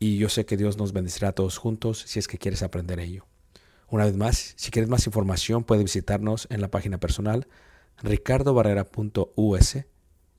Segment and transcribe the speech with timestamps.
[0.00, 2.98] y yo sé que Dios nos bendecirá a todos juntos si es que quieres aprender
[2.98, 3.26] ello.
[3.88, 7.46] Una vez más, si quieres más información, puedes visitarnos en la página personal
[8.02, 9.76] ricardobarrera.us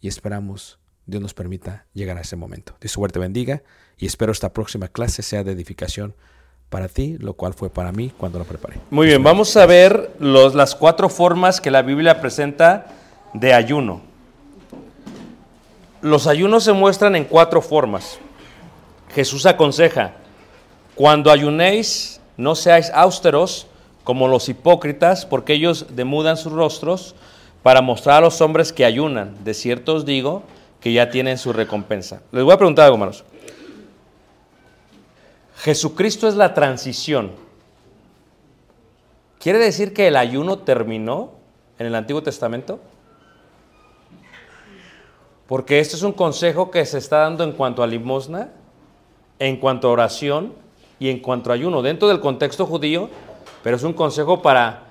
[0.02, 2.76] y esperamos Dios nos permita llegar a ese momento.
[2.82, 3.62] Dios suerte bendiga
[3.98, 6.16] y espero esta próxima clase sea de edificación
[6.70, 8.80] para ti, lo cual fue para mí cuando la preparé.
[8.90, 12.88] Muy bien, vamos a ver las cuatro formas que la Biblia presenta
[13.34, 14.02] de ayuno.
[16.02, 18.18] Los ayunos se muestran en cuatro formas.
[19.14, 20.14] Jesús aconseja,
[20.96, 23.68] cuando ayunéis, no seáis austeros
[24.04, 27.16] como los hipócritas, porque ellos demudan sus rostros
[27.64, 29.44] para mostrar a los hombres que ayunan.
[29.44, 30.44] De cierto os digo
[30.80, 32.22] que ya tienen su recompensa.
[32.32, 33.24] Les voy a preguntar algo, hermanos.
[35.58, 37.32] Jesucristo es la transición.
[39.40, 41.34] ¿Quiere decir que el ayuno terminó
[41.78, 42.80] en el Antiguo Testamento?
[45.48, 48.50] Porque este es un consejo que se está dando en cuanto a limosna,
[49.42, 50.54] en cuanto a oración
[51.00, 53.10] y en cuanto a ayuno, dentro del contexto judío,
[53.64, 54.84] pero es un consejo para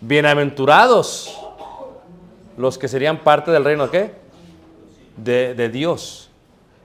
[0.00, 1.38] bienaventurados,
[2.56, 3.88] los que serían parte del reino.
[5.16, 6.30] De, de Dios.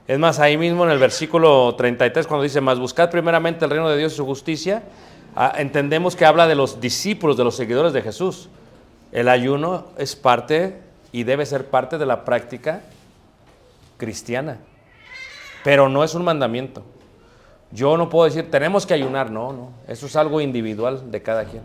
[0.06, 3.88] Es más, ahí mismo en el versículo 33, cuando dice, más buscad primeramente el reino
[3.88, 4.84] de Dios y su justicia,
[5.34, 8.48] ah, entendemos que habla de los discípulos, de los seguidores de Jesús.
[9.10, 12.82] El ayuno es parte y debe ser parte de la práctica
[13.96, 14.58] cristiana,
[15.64, 16.84] pero no es un mandamiento.
[17.70, 19.70] Yo no puedo decir, tenemos que ayunar, no, no.
[19.86, 21.62] Eso es algo individual de cada quien.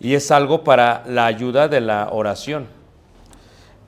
[0.00, 2.66] Y es algo para la ayuda de la oración.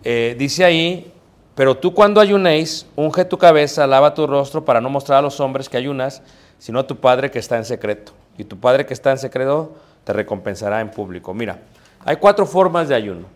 [0.05, 1.13] Eh, dice ahí,
[1.55, 5.41] pero tú cuando ayunéis, unge tu cabeza, lava tu rostro para no mostrar a los
[5.41, 6.23] hombres que ayunas,
[6.59, 8.13] sino a tu Padre que está en secreto.
[8.37, 9.75] Y tu Padre que está en secreto
[10.05, 11.35] te recompensará en público.
[11.35, 11.61] Mira,
[12.05, 13.27] hay cuatro formas de ayuno.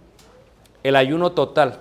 [0.83, 1.81] El ayuno total.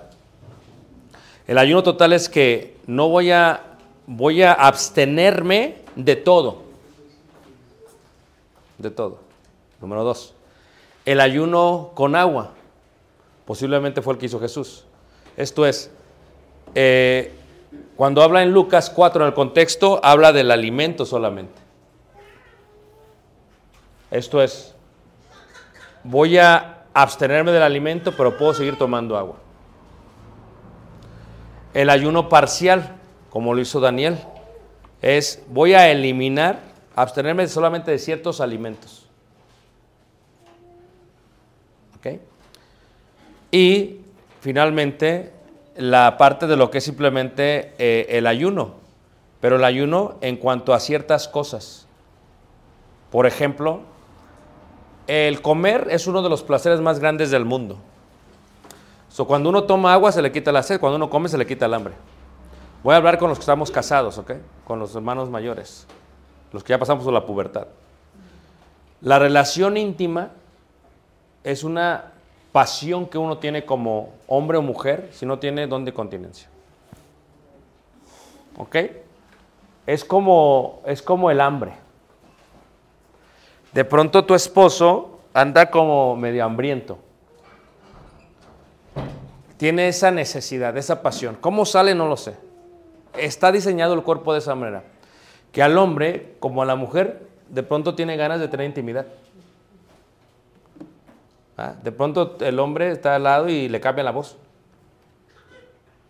[1.46, 3.73] El ayuno total es que no voy a,
[4.06, 6.62] voy a abstenerme de todo.
[8.78, 9.18] De todo.
[9.80, 10.34] Número dos.
[11.04, 12.50] El ayuno con agua.
[13.44, 14.84] Posiblemente fue el que hizo Jesús.
[15.36, 15.90] Esto es,
[16.74, 17.32] eh,
[17.96, 21.60] cuando habla en Lucas 4 en el contexto, habla del alimento solamente.
[24.10, 24.74] Esto es,
[26.04, 29.36] voy a abstenerme del alimento, pero puedo seguir tomando agua.
[31.74, 32.94] El ayuno parcial,
[33.34, 34.16] como lo hizo Daniel,
[35.02, 36.60] es voy a eliminar,
[36.94, 39.08] abstenerme solamente de ciertos alimentos.
[41.98, 42.20] ¿Ok?
[43.50, 43.96] Y
[44.40, 45.32] finalmente
[45.74, 48.74] la parte de lo que es simplemente eh, el ayuno,
[49.40, 51.88] pero el ayuno en cuanto a ciertas cosas.
[53.10, 53.80] Por ejemplo,
[55.08, 57.78] el comer es uno de los placeres más grandes del mundo.
[59.08, 61.44] So, cuando uno toma agua se le quita la sed, cuando uno come se le
[61.44, 61.94] quita el hambre.
[62.84, 64.32] Voy a hablar con los que estamos casados, ¿ok?
[64.66, 65.86] Con los hermanos mayores,
[66.52, 67.66] los que ya pasamos por la pubertad.
[69.00, 70.32] La relación íntima
[71.42, 72.12] es una
[72.52, 76.46] pasión que uno tiene como hombre o mujer si no tiene don de continencia.
[78.58, 78.76] ¿Ok?
[79.86, 81.72] Es como, es como el hambre.
[83.72, 86.98] De pronto tu esposo anda como medio hambriento.
[89.56, 91.38] Tiene esa necesidad, esa pasión.
[91.40, 91.94] ¿Cómo sale?
[91.94, 92.44] No lo sé.
[93.16, 94.84] Está diseñado el cuerpo de esa manera.
[95.52, 99.06] Que al hombre, como a la mujer, de pronto tiene ganas de tener intimidad.
[101.56, 101.74] ¿Ah?
[101.82, 104.36] De pronto el hombre está al lado y le cambia la voz.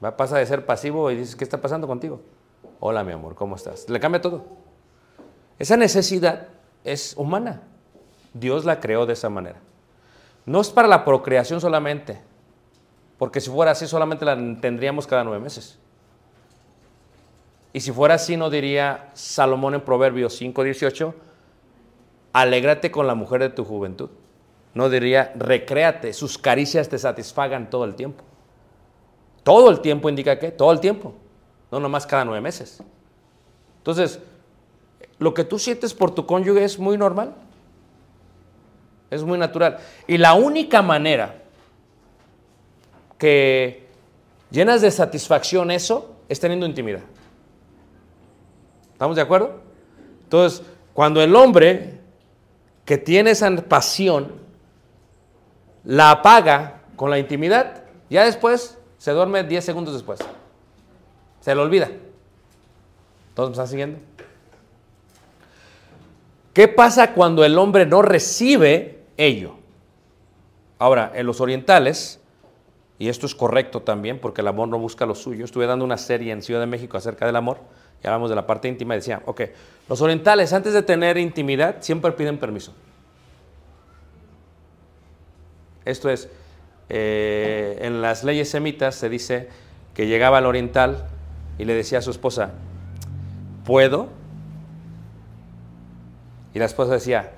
[0.02, 2.20] Va, pasa de ser pasivo y dices, ¿qué está pasando contigo?
[2.80, 3.88] Hola mi amor, ¿cómo estás?
[3.88, 4.44] Le cambia todo.
[5.58, 6.48] Esa necesidad
[6.82, 7.62] es humana.
[8.32, 9.60] Dios la creó de esa manera.
[10.46, 12.20] No es para la procreación solamente,
[13.18, 15.78] porque si fuera así solamente la tendríamos cada nueve meses.
[17.74, 21.12] Y si fuera así, no diría Salomón en Proverbios 5:18,
[22.32, 24.10] alégrate con la mujer de tu juventud.
[24.74, 28.22] No diría, recréate, sus caricias te satisfagan todo el tiempo.
[29.42, 31.14] Todo el tiempo indica que, todo el tiempo,
[31.72, 32.80] no nomás cada nueve meses.
[33.78, 34.20] Entonces,
[35.18, 37.34] lo que tú sientes por tu cónyuge es muy normal,
[39.10, 39.78] es muy natural.
[40.06, 41.42] Y la única manera
[43.18, 43.88] que
[44.52, 47.02] llenas de satisfacción eso es teniendo intimidad.
[49.04, 49.60] ¿Estamos de acuerdo?
[50.22, 50.62] Entonces,
[50.94, 52.00] cuando el hombre
[52.86, 54.32] que tiene esa pasión
[55.84, 60.20] la apaga con la intimidad, ya después se duerme 10 segundos después.
[61.40, 61.90] Se le olvida.
[63.34, 63.98] ¿Todos me están siguiendo?
[66.54, 69.56] ¿Qué pasa cuando el hombre no recibe ello?
[70.78, 72.20] Ahora, en los orientales,
[72.98, 75.98] y esto es correcto también, porque el amor no busca lo suyo, estuve dando una
[75.98, 77.58] serie en Ciudad de México acerca del amor,
[78.02, 79.42] y hablamos de la parte íntima decía, ok,
[79.88, 82.74] los orientales antes de tener intimidad siempre piden permiso.
[85.84, 86.28] Esto es,
[86.88, 89.48] eh, en las leyes semitas se dice
[89.94, 91.06] que llegaba al oriental
[91.58, 92.52] y le decía a su esposa,
[93.64, 94.08] ¿puedo?
[96.54, 97.32] Y la esposa decía,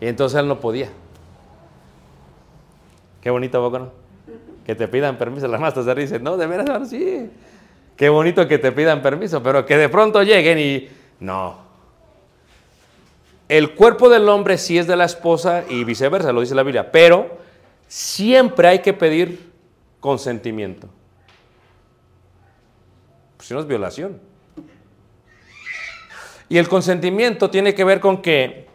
[0.00, 0.88] y entonces él no podía.
[3.20, 3.99] Qué bonito, no?
[4.70, 5.48] Que te pidan permiso.
[5.48, 7.28] Las mastas se dicen, no, de veras, sí.
[7.96, 11.58] Qué bonito que te pidan permiso, pero que de pronto lleguen y no,
[13.48, 16.92] el cuerpo del hombre sí es de la esposa y viceversa, lo dice la Biblia,
[16.92, 17.36] pero
[17.88, 19.50] siempre hay que pedir
[19.98, 20.88] consentimiento.
[23.36, 24.20] Pues si no es violación.
[26.48, 28.68] Y el consentimiento tiene que ver con que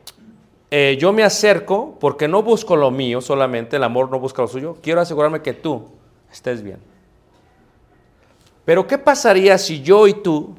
[0.72, 4.48] eh, yo me acerco porque no busco lo mío solamente, el amor no busca lo
[4.48, 5.86] suyo, quiero asegurarme que tú
[6.32, 6.80] estés bien.
[8.66, 10.56] Pero ¿qué pasaría si yo y tú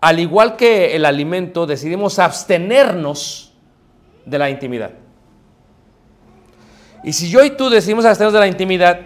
[0.00, 3.52] al igual que el alimento, decidimos abstenernos
[4.24, 4.92] de la intimidad.
[7.04, 9.00] Y si yo y tú decidimos abstenernos de la intimidad,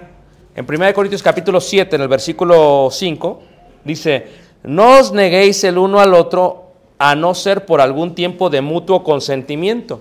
[0.54, 3.42] en 1 Corintios capítulo 7, en el versículo 5,
[3.84, 4.28] dice,
[4.62, 6.63] no os neguéis el uno al otro
[7.10, 10.00] a no ser por algún tiempo de mutuo consentimiento.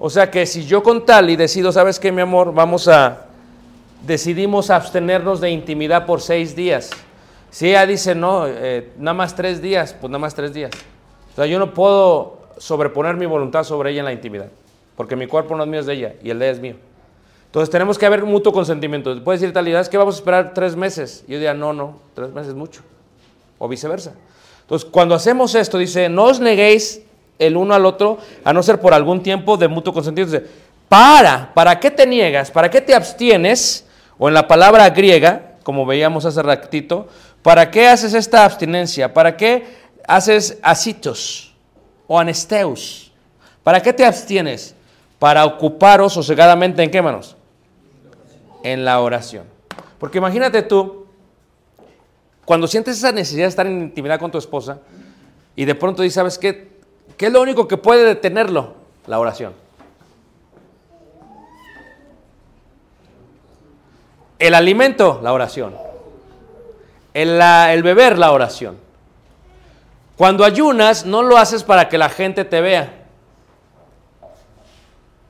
[0.00, 2.52] O sea que si yo con tal y decido, ¿sabes qué, mi amor?
[2.52, 3.26] Vamos a
[4.04, 6.90] decidimos abstenernos de intimidad por seis días.
[7.50, 10.72] Si ella dice, no, eh, nada más tres días, pues nada más tres días.
[11.32, 14.48] O sea, yo no puedo sobreponer mi voluntad sobre ella en la intimidad,
[14.96, 16.74] porque mi cuerpo no es mío, es de ella, y el de ella es mío.
[17.46, 19.22] Entonces tenemos que haber mutuo consentimiento.
[19.22, 21.24] Puede decir tal, es que vamos a esperar tres meses.
[21.28, 22.82] Y yo diría, no, no, tres meses es mucho.
[23.58, 24.14] O viceversa.
[24.68, 27.00] Entonces, cuando hacemos esto, dice, no os neguéis
[27.38, 30.38] el uno al otro, a no ser por algún tiempo de mutuo consentimiento.
[30.38, 30.50] Dice,
[30.90, 32.50] para, ¿para qué te niegas?
[32.50, 33.86] ¿Para qué te abstienes?
[34.18, 37.08] O en la palabra griega, como veíamos hace ratito,
[37.40, 39.14] ¿para qué haces esta abstinencia?
[39.14, 39.64] ¿Para qué
[40.06, 41.54] haces asitos
[42.06, 43.10] o anesteus?
[43.64, 44.74] ¿Para qué te abstienes?
[45.18, 47.36] Para ocuparos sosegadamente en qué manos?
[48.62, 49.44] En la oración.
[49.98, 51.06] Porque imagínate tú,
[52.48, 54.78] cuando sientes esa necesidad de estar en intimidad con tu esposa
[55.54, 56.78] y de pronto dices, ¿sabes qué?
[57.18, 58.72] ¿Qué es lo único que puede detenerlo?
[59.06, 59.52] La oración.
[64.38, 65.76] El alimento, la oración.
[67.12, 68.78] El, el beber, la oración.
[70.16, 72.94] Cuando ayunas, no lo haces para que la gente te vea.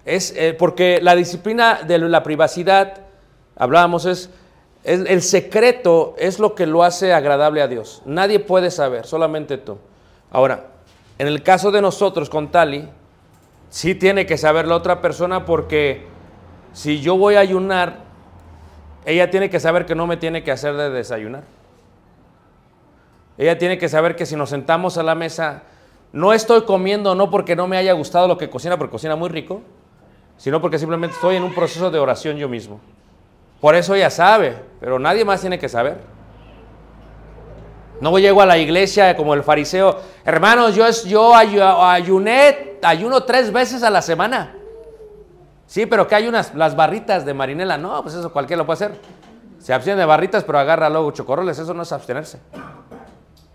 [0.04, 3.00] Es eh, porque la disciplina de la privacidad,
[3.56, 4.30] hablábamos, es,
[4.88, 8.02] el secreto es lo que lo hace agradable a Dios.
[8.06, 9.78] Nadie puede saber, solamente tú.
[10.30, 10.66] Ahora,
[11.18, 12.88] en el caso de nosotros con Tali,
[13.70, 16.06] sí tiene que saber la otra persona porque
[16.72, 18.00] si yo voy a ayunar,
[19.04, 21.44] ella tiene que saber que no me tiene que hacer de desayunar.
[23.36, 25.62] Ella tiene que saber que si nos sentamos a la mesa,
[26.12, 29.28] no estoy comiendo no porque no me haya gustado lo que cocina, porque cocina muy
[29.28, 29.62] rico,
[30.36, 32.80] sino porque simplemente estoy en un proceso de oración yo mismo.
[33.60, 35.98] Por eso ella sabe, pero nadie más tiene que saber.
[38.00, 41.60] No llego a la iglesia como el fariseo, hermanos, yo, yo ayu-
[41.92, 44.54] ayuné, ayuno tres veces a la semana.
[45.66, 47.76] Sí, pero que hay unas, las barritas de marinela.
[47.76, 49.00] No, pues eso cualquiera lo puede hacer.
[49.58, 51.58] Se abstiene de barritas, pero agarra luego chocorroles.
[51.58, 52.38] Eso no es abstenerse.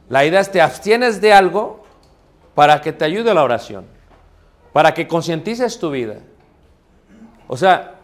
[0.09, 1.83] La idea es te abstienes de algo
[2.53, 3.85] para que te ayude la oración,
[4.73, 6.15] para que concientices tu vida.
[7.47, 7.95] O sea,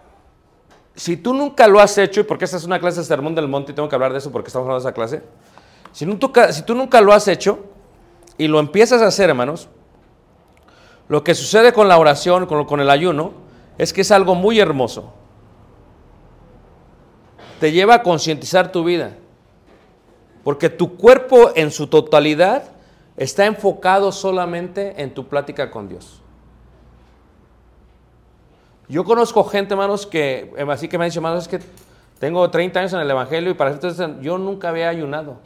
[1.00, 3.48] si tú nunca lo has hecho, y porque esta es una clase de Sermón del
[3.48, 5.24] Monte y tengo que hablar de eso porque estamos hablando de esa clase,
[5.94, 6.06] si,
[6.64, 7.60] tú nunca lo has hecho
[8.38, 9.70] y lo empiezas a hacer, hermanos,
[11.08, 13.32] lo que sucede con la oración, con el ayuno,
[13.78, 15.14] es que es algo muy hermoso.
[17.62, 19.16] Te lleva a concientizar tu vida.
[20.44, 22.64] Porque tu cuerpo en su totalidad
[23.16, 26.19] está enfocado solamente en tu plática con Dios.
[28.90, 31.60] Yo conozco gente, hermanos, que, eh, así que me han dicho, hermanos, es que
[32.20, 35.38] tengo 30 años en el Evangelio y para entonces yo nunca había ayunado.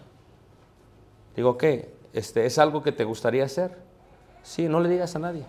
[1.35, 1.93] Digo, ¿qué?
[2.13, 3.77] Este, ¿Es algo que te gustaría hacer?
[4.43, 5.43] Sí, no le digas a nadie.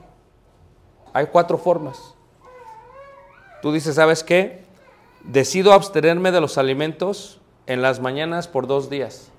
[1.13, 2.15] Hay cuatro formas.
[3.63, 4.65] Tú dices, ¿sabes qué?
[5.23, 9.31] Decido abstenerme de los alimentos en las mañanas por dos días.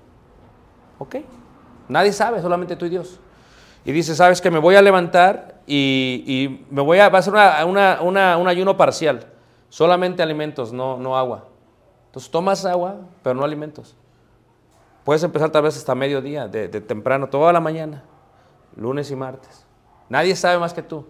[0.98, 1.16] ¿Ok?
[1.88, 3.20] Nadie sabe, solamente tú y Dios.
[3.84, 4.50] Y dices, ¿sabes qué?
[4.50, 8.48] Me voy a levantar y, me voy a, va a hacer una- una- una- un
[8.48, 9.26] ayuno parcial.
[9.68, 11.48] Solamente alimentos, no, no agua.
[12.06, 13.96] Entonces tomas agua, pero no alimentos.
[15.04, 18.02] Puedes empezar tal vez hasta mediodía, de, de temprano, toda la mañana,
[18.76, 19.66] lunes y martes.
[20.08, 21.06] Nadie sabe más que tú.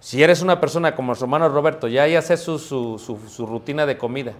[0.00, 3.46] Si eres una persona como su hermano Roberto, ya ya hace su, su- su- su
[3.46, 4.32] rutina de comida,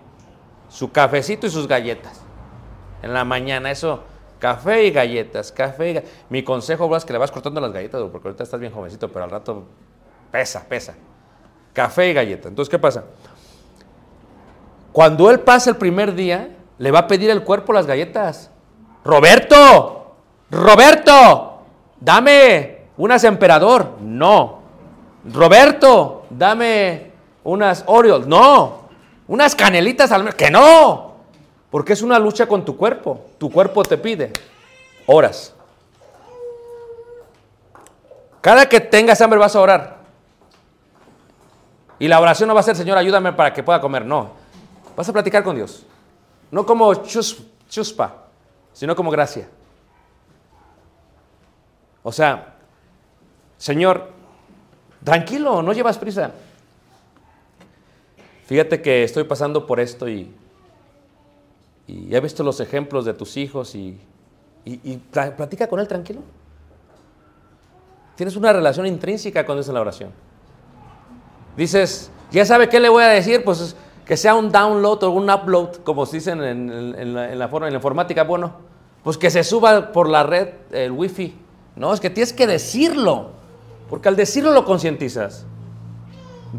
[0.68, 2.20] su cafecito y sus galletas.
[3.02, 4.02] En la mañana, eso,
[4.42, 7.72] café y galletas, café y ga- Mi consejo, bro, es que le vas cortando las
[7.72, 9.62] galletas, porque ahorita estás bien jovencito, pero al rato
[10.32, 10.94] pesa, pesa.
[11.72, 12.48] Café y galleta.
[12.48, 13.04] Entonces, ¿qué pasa?
[14.92, 18.50] Cuando él pasa el primer día, le va a pedir el cuerpo las galletas.
[19.04, 20.16] Roberto,
[20.50, 21.60] Roberto,
[22.00, 23.92] dame unas emperador.
[24.00, 24.60] No.
[25.32, 27.12] Roberto, dame
[27.44, 28.26] unas Oreos.
[28.26, 28.82] No.
[29.28, 30.34] Unas canelitas al menos.
[30.34, 31.11] Que no.
[31.72, 33.30] Porque es una lucha con tu cuerpo.
[33.38, 34.30] Tu cuerpo te pide
[35.06, 35.54] horas.
[38.42, 39.96] Cada que tengas hambre vas a orar.
[41.98, 44.04] Y la oración no va a ser, Señor, ayúdame para que pueda comer.
[44.04, 44.32] No.
[44.94, 45.86] Vas a platicar con Dios.
[46.50, 48.16] No como chus- chuspa,
[48.74, 49.48] sino como gracia.
[52.02, 52.56] O sea,
[53.56, 54.10] Señor,
[55.02, 56.32] tranquilo, no llevas prisa.
[58.44, 60.34] Fíjate que estoy pasando por esto y,
[61.86, 63.98] y he visto los ejemplos de tus hijos y,
[64.64, 66.20] y- y pla- platica con él tranquilo.
[68.16, 70.10] Tienes una relación intrínseca con Dios en la oración.
[71.56, 73.74] Dices, ya sabe qué le voy a decir, pues
[74.06, 77.78] que sea un download o un upload, como se dicen en la forma, en la
[77.78, 78.52] informática, bueno,
[79.02, 81.34] pues que se suba por la red el wifi.
[81.76, 83.30] No, es que tienes que decirlo,
[83.88, 85.46] porque al decirlo lo concientizas.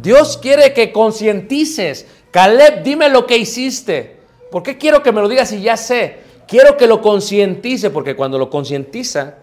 [0.01, 4.22] Dios quiere que concientices, Caleb, dime lo que hiciste.
[4.53, 6.19] ¿Por qué quiero que me lo digas si ya sé?
[6.47, 9.33] Quiero que lo concientice, porque cuando lo concientiza,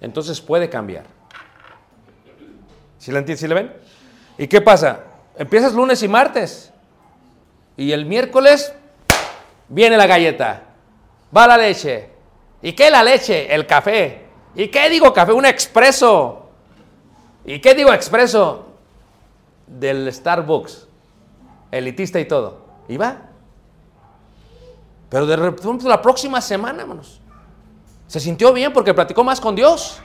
[0.00, 1.04] entonces puede cambiar.
[2.98, 3.72] ¿Sí, le, ¿Sí le ven?
[4.38, 5.04] ¿Y qué pasa?
[5.38, 6.72] Empiezas lunes y martes.
[7.76, 8.74] Y el miércoles
[9.68, 10.64] viene la galleta.
[11.34, 12.08] Va la leche.
[12.60, 13.54] ¿Y qué la leche?
[13.54, 14.24] El café.
[14.56, 15.32] ¿Y qué digo café?
[15.32, 16.50] Un expreso.
[17.44, 18.66] ¿Y qué digo expreso?
[19.68, 20.88] Del Starbucks.
[21.70, 22.66] Elitista y todo.
[22.88, 23.29] Y va.
[25.10, 27.20] Pero de repente la próxima semana, hermanos.
[28.06, 29.98] Se sintió bien porque platicó más con Dios.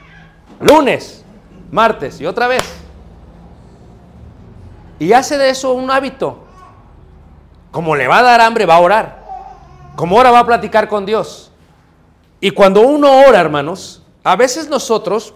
[0.60, 1.24] Lunes,
[1.72, 2.64] martes y otra vez.
[5.00, 6.44] Y hace de eso un hábito.
[7.72, 9.26] Como le va a dar hambre, va a orar.
[9.96, 11.52] Como ahora va a platicar con Dios.
[12.40, 15.34] Y cuando uno ora, hermanos, a veces nosotros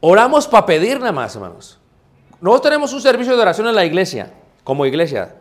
[0.00, 1.78] oramos para pedir nada más, hermanos.
[2.40, 4.32] Nosotros tenemos un servicio de oración en la iglesia,
[4.62, 5.36] como iglesia.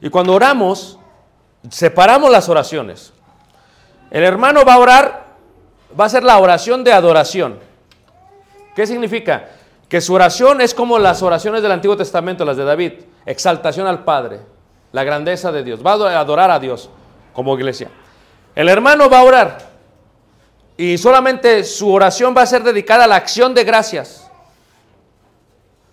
[0.00, 0.98] Y cuando oramos,
[1.70, 3.12] separamos las oraciones.
[4.10, 5.26] El hermano va a orar,
[5.98, 7.58] va a hacer la oración de adoración.
[8.74, 9.48] ¿Qué significa?
[9.88, 12.92] Que su oración es como las oraciones del Antiguo Testamento, las de David.
[13.24, 14.40] Exaltación al Padre,
[14.92, 15.80] la grandeza de Dios.
[15.84, 16.90] Va a adorar a Dios
[17.32, 17.88] como iglesia.
[18.54, 19.58] El hermano va a orar
[20.76, 24.30] y solamente su oración va a ser dedicada a la acción de gracias.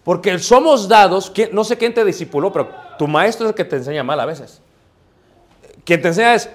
[0.04, 3.78] Porque somos dados, no sé quién te discipuló, pero tu maestro es el que te
[3.78, 4.63] enseña mal a veces.
[5.86, 6.50] Quien te enseña es,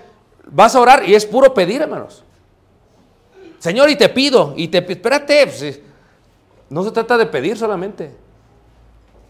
[0.47, 2.25] vas a orar y es puro pedir, hermanos.
[3.59, 5.81] Señor, y te pido, y te espérate, pues,
[6.71, 8.15] no se trata de pedir solamente.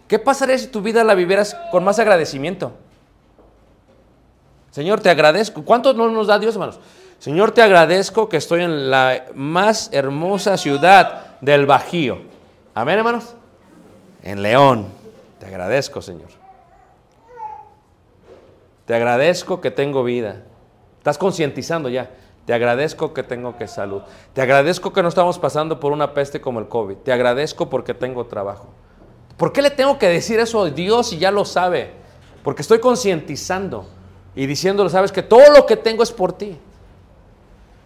[0.07, 2.73] ¿Qué pasaría si tu vida la vivieras con más agradecimiento?
[4.71, 5.64] Señor, te agradezco.
[5.64, 6.78] ¿Cuánto no nos da Dios, hermanos?
[7.19, 12.18] Señor, te agradezco que estoy en la más hermosa ciudad del Bajío.
[12.75, 13.35] Amén, hermanos.
[14.22, 14.87] En León.
[15.40, 16.38] Te agradezco, Señor.
[18.88, 20.44] Te agradezco que tengo vida.
[20.96, 22.09] Estás concientizando ya.
[22.46, 24.01] Te agradezco que tengo que salud.
[24.33, 26.96] Te agradezco que no estamos pasando por una peste como el COVID.
[26.96, 28.68] Te agradezco porque tengo trabajo.
[29.37, 31.90] ¿Por qué le tengo que decir eso a Dios si ya lo sabe?
[32.42, 33.87] Porque estoy concientizando
[34.35, 36.57] y diciéndole, sabes que todo lo que tengo es por ti.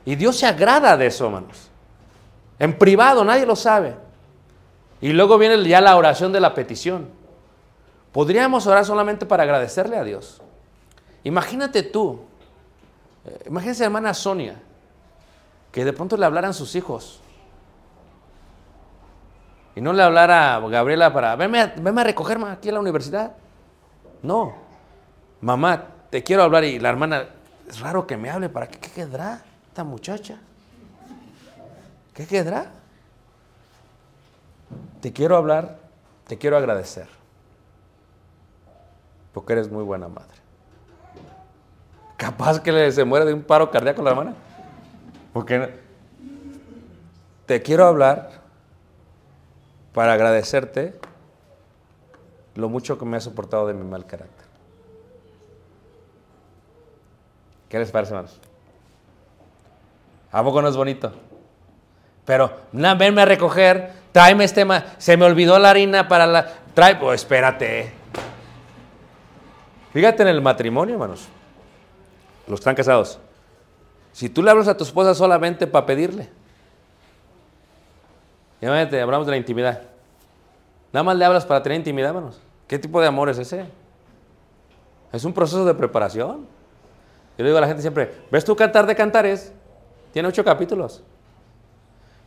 [0.04, 1.68] Y Dios se agrada de eso, hermanos.
[2.60, 3.96] En privado, nadie lo sabe.
[5.00, 7.08] Y luego viene ya la oración de la petición.
[8.12, 10.40] Podríamos orar solamente para agradecerle a Dios.
[11.24, 12.20] Imagínate tú,
[13.24, 14.60] eh, imagínese hermana Sonia,
[15.70, 17.20] que de pronto le hablaran sus hijos.
[19.74, 23.32] Y no le hablara a Gabriela para, venme a, a recogerme aquí a la universidad.
[24.22, 24.54] No,
[25.40, 27.28] mamá, te quiero hablar y la hermana,
[27.68, 30.38] es raro que me hable, ¿para qué, qué quedará esta muchacha?
[32.12, 32.70] ¿Qué quedará?
[35.00, 35.78] Te quiero hablar,
[36.26, 37.08] te quiero agradecer,
[39.32, 40.41] porque eres muy buena madre.
[42.32, 44.34] Capaz que se muere de un paro cardíaco la hermana.
[45.34, 45.68] Porque
[47.46, 48.30] te quiero hablar
[49.92, 50.98] para agradecerte
[52.54, 54.46] lo mucho que me has soportado de mi mal carácter.
[57.68, 58.40] ¿Qué les parece, hermanos?
[60.30, 61.12] ¿A poco no es bonito?
[62.24, 64.66] Pero, na, venme a recoger, tráeme este,
[64.96, 66.46] se me olvidó la harina para la...
[66.72, 67.92] Trae, pues espérate.
[69.92, 71.28] Fíjate en el matrimonio, hermanos.
[72.46, 73.18] Los están casados.
[74.12, 76.28] Si tú le hablas a tu esposa solamente para pedirle.
[78.60, 79.82] Imagínate, hablamos de la intimidad.
[80.92, 82.40] Nada más le hablas para tener intimidad, hermanos.
[82.68, 83.66] ¿Qué tipo de amor es ese?
[85.12, 86.46] Es un proceso de preparación.
[87.36, 89.52] Yo le digo a la gente siempre, ¿ves tú Cantar de Cantares?
[90.12, 91.02] Tiene ocho capítulos.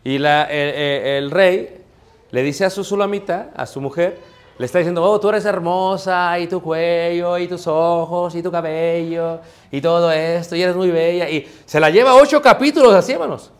[0.04, 1.84] Y la, el, rey
[2.32, 4.20] le dice a su sulamita, a su mujer,
[4.58, 8.50] le está diciendo, oh, tú eres hermosa, y tu cuello, y tus ojos, y tu
[8.50, 11.30] cabello, y todo esto, y eres muy bella.
[11.30, 13.52] Y se la lleva ocho capítulos así, hermanos.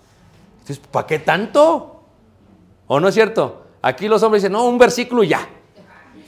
[0.60, 2.02] Entonces, ¿para qué tanto?
[2.88, 3.66] ¿O no es cierto?
[3.82, 5.48] Aquí los hombres dicen, no, un versículo y ya.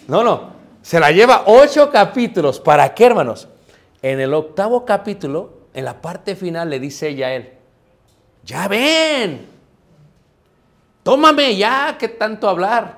[0.07, 0.57] No, no.
[0.81, 2.59] Se la lleva ocho capítulos.
[2.59, 3.47] ¿Para qué, hermanos?
[4.01, 7.53] En el octavo capítulo, en la parte final, le dice ella a él,
[8.43, 9.47] ya ven,
[11.03, 12.96] tómame ya, ¿qué tanto hablar?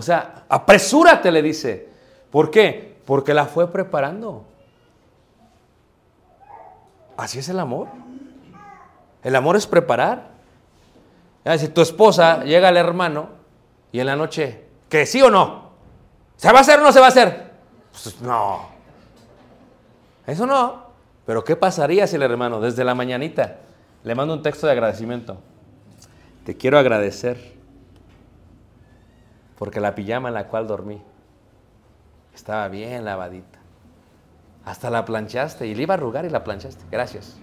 [0.00, 1.86] O sea, apresúrate, le dice.
[2.30, 2.96] ¿Por qué?
[3.04, 4.46] Porque la fue preparando.
[7.18, 7.88] Así es el amor.
[9.22, 10.30] El amor es preparar.
[11.58, 13.28] Si tu esposa llega al hermano
[13.92, 15.68] y en la noche, ¿que sí o no?
[16.36, 17.50] ¿Se va a hacer o no se va a hacer?
[17.92, 18.70] Pues no.
[20.26, 20.84] Eso no.
[21.26, 23.58] Pero ¿qué pasaría si el hermano desde la mañanita
[24.02, 25.36] le manda un texto de agradecimiento?
[26.46, 27.59] Te quiero agradecer
[29.60, 31.02] porque la pijama en la cual dormí
[32.34, 33.58] Estaba bien lavadita.
[34.64, 36.82] Hasta la planchaste y le iba a arrugar y la planchaste.
[36.90, 37.36] Gracias.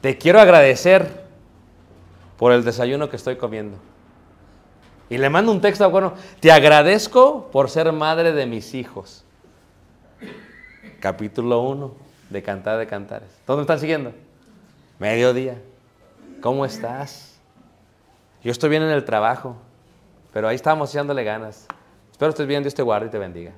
[0.00, 1.24] Te quiero agradecer
[2.38, 3.76] por el desayuno que estoy comiendo.
[5.10, 9.24] Y le mando un texto, bueno, te agradezco por ser madre de mis hijos.
[11.00, 11.92] Capítulo 1
[12.30, 13.28] de Cantar de Cantares.
[13.46, 14.12] ¿Dónde están siguiendo?
[14.98, 15.60] Mediodía.
[16.40, 17.38] ¿Cómo estás?
[18.42, 19.56] Yo estoy bien en el trabajo,
[20.32, 21.66] pero ahí estamos echándole ganas.
[22.10, 23.52] Espero estés bien, Dios te guarde y te bendiga.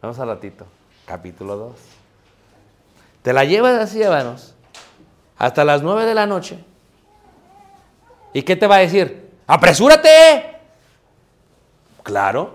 [0.00, 0.66] Vamos al ratito.
[1.06, 1.72] Capítulo 2.
[3.22, 4.54] Te la llevas así, hermanos,
[5.36, 6.64] hasta las 9 de la noche.
[8.32, 9.30] ¿Y qué te va a decir?
[9.46, 10.56] ¡Apresúrate!
[12.02, 12.54] Claro,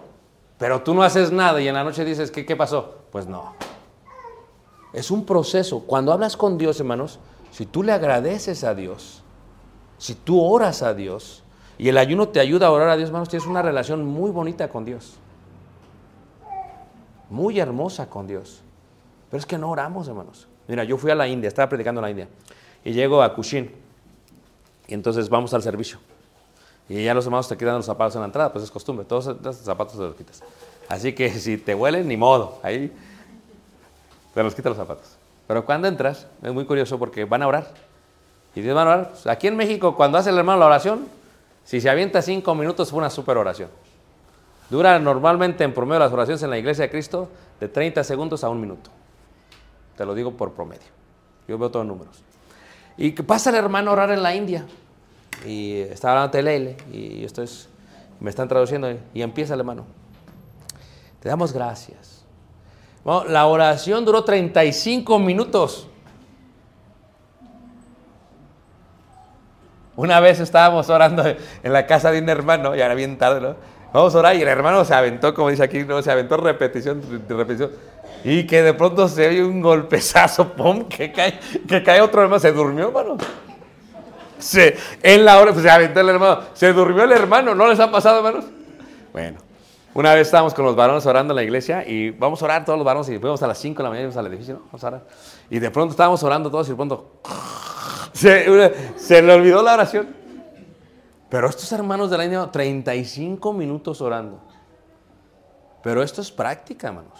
[0.57, 3.03] pero tú no haces nada y en la noche dices, ¿qué, qué pasó?
[3.11, 3.53] Pues no.
[4.93, 5.81] Es un proceso.
[5.81, 7.19] Cuando hablas con Dios, hermanos,
[7.51, 9.23] si tú le agradeces a Dios,
[9.97, 11.42] si tú oras a Dios,
[11.77, 14.69] y el ayuno te ayuda a orar a Dios, hermanos, tienes una relación muy bonita
[14.69, 15.15] con Dios.
[17.29, 18.61] Muy hermosa con Dios.
[19.29, 20.47] Pero es que no oramos, hermanos.
[20.67, 22.27] Mira, yo fui a la India, estaba predicando en la India,
[22.85, 23.71] y llego a Kushin,
[24.87, 25.99] y entonces vamos al servicio.
[26.87, 29.41] Y ya los hermanos te quitan los zapatos en la entrada, pues es costumbre, todos
[29.41, 30.43] los zapatos te los quitas.
[30.89, 32.91] Así que si te huelen, ni modo, ahí
[34.33, 35.17] te los quitan los zapatos.
[35.47, 37.67] Pero cuando entras, es muy curioso porque van a orar.
[38.55, 39.09] Y Dios van a orar.
[39.09, 41.07] Pues, aquí en México, cuando hace el hermano la oración,
[41.63, 43.69] si se avienta cinco minutos, fue una super oración.
[44.69, 48.49] Dura normalmente en promedio las oraciones en la iglesia de Cristo de 30 segundos a
[48.49, 48.89] un minuto.
[49.97, 50.87] Te lo digo por promedio.
[51.47, 52.23] Yo veo todos los números.
[52.97, 54.65] Y pasa el hermano a orar en la India.
[55.45, 56.77] Y está hablando Telele.
[56.91, 57.67] Y esto es,
[58.19, 58.91] me están traduciendo.
[59.13, 59.85] Y empieza el hermano.
[61.19, 62.23] Te damos gracias.
[63.03, 65.87] Bueno, la oración duró 35 minutos.
[69.95, 73.55] Una vez estábamos orando en la casa de un hermano, ya era bien tarde, ¿no?
[73.93, 76.01] Vamos a orar y el hermano se aventó, como dice aquí, ¿no?
[76.01, 77.69] se aventó repetición, repetición.
[78.23, 80.85] Y que de pronto se oye un golpezazo, ¡pum!
[80.85, 82.39] Que cae, que cae otro hermano.
[82.39, 83.17] Se durmió, hermano.
[84.39, 86.39] Se, en la hora, pues se aventó el hermano.
[86.53, 88.45] Se durmió el hermano, ¿no les ha pasado, hermanos?
[89.11, 89.37] Bueno,
[89.93, 92.79] una vez estábamos con los varones orando en la iglesia y vamos a orar todos
[92.79, 94.61] los varones y fuimos a las 5 de la mañana, íbamos al edificio, ¿no?
[94.65, 95.01] Vamos a orar.
[95.51, 97.19] Y de pronto estábamos orando todos y de pronto
[98.13, 100.15] se, se le olvidó la oración.
[101.29, 104.39] Pero estos hermanos de la India, 35 minutos orando.
[105.81, 107.19] Pero esto es práctica, hermanos.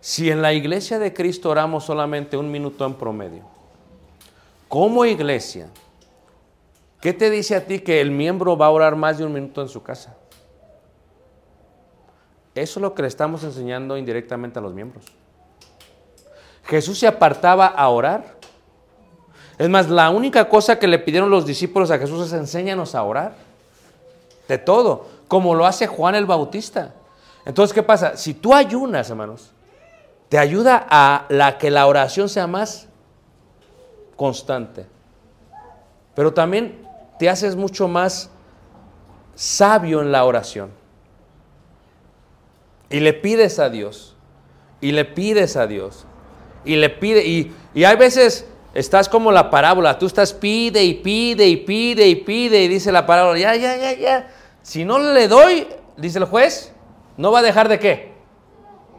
[0.00, 3.44] Si en la iglesia de Cristo oramos solamente un minuto en promedio,
[4.68, 5.68] como iglesia,
[7.00, 9.62] ¿qué te dice a ti que el miembro va a orar más de un minuto
[9.62, 10.16] en su casa?
[12.54, 15.04] Eso es lo que le estamos enseñando indirectamente a los miembros.
[16.64, 18.37] Jesús se apartaba a orar.
[19.58, 23.02] Es más, la única cosa que le pidieron los discípulos a Jesús es enséñanos a
[23.02, 23.34] orar.
[24.46, 26.94] De todo, como lo hace Juan el Bautista.
[27.44, 28.16] Entonces, ¿qué pasa?
[28.16, 29.52] Si tú ayunas, hermanos,
[30.28, 32.86] te ayuda a la que la oración sea más
[34.16, 34.86] constante.
[36.14, 36.86] Pero también
[37.18, 38.30] te haces mucho más
[39.34, 40.70] sabio en la oración.
[42.90, 44.14] Y le pides a Dios.
[44.80, 46.06] Y le pides a Dios.
[46.64, 47.26] Y le pide.
[47.26, 49.98] Y, y hay veces estás como la parábola.
[49.98, 52.62] Tú estás pide y pide y pide y pide.
[52.64, 54.30] Y dice la parábola, ya, ya, ya, ya.
[54.62, 56.72] Si no le doy, dice el juez,
[57.16, 58.12] no va a dejar de qué?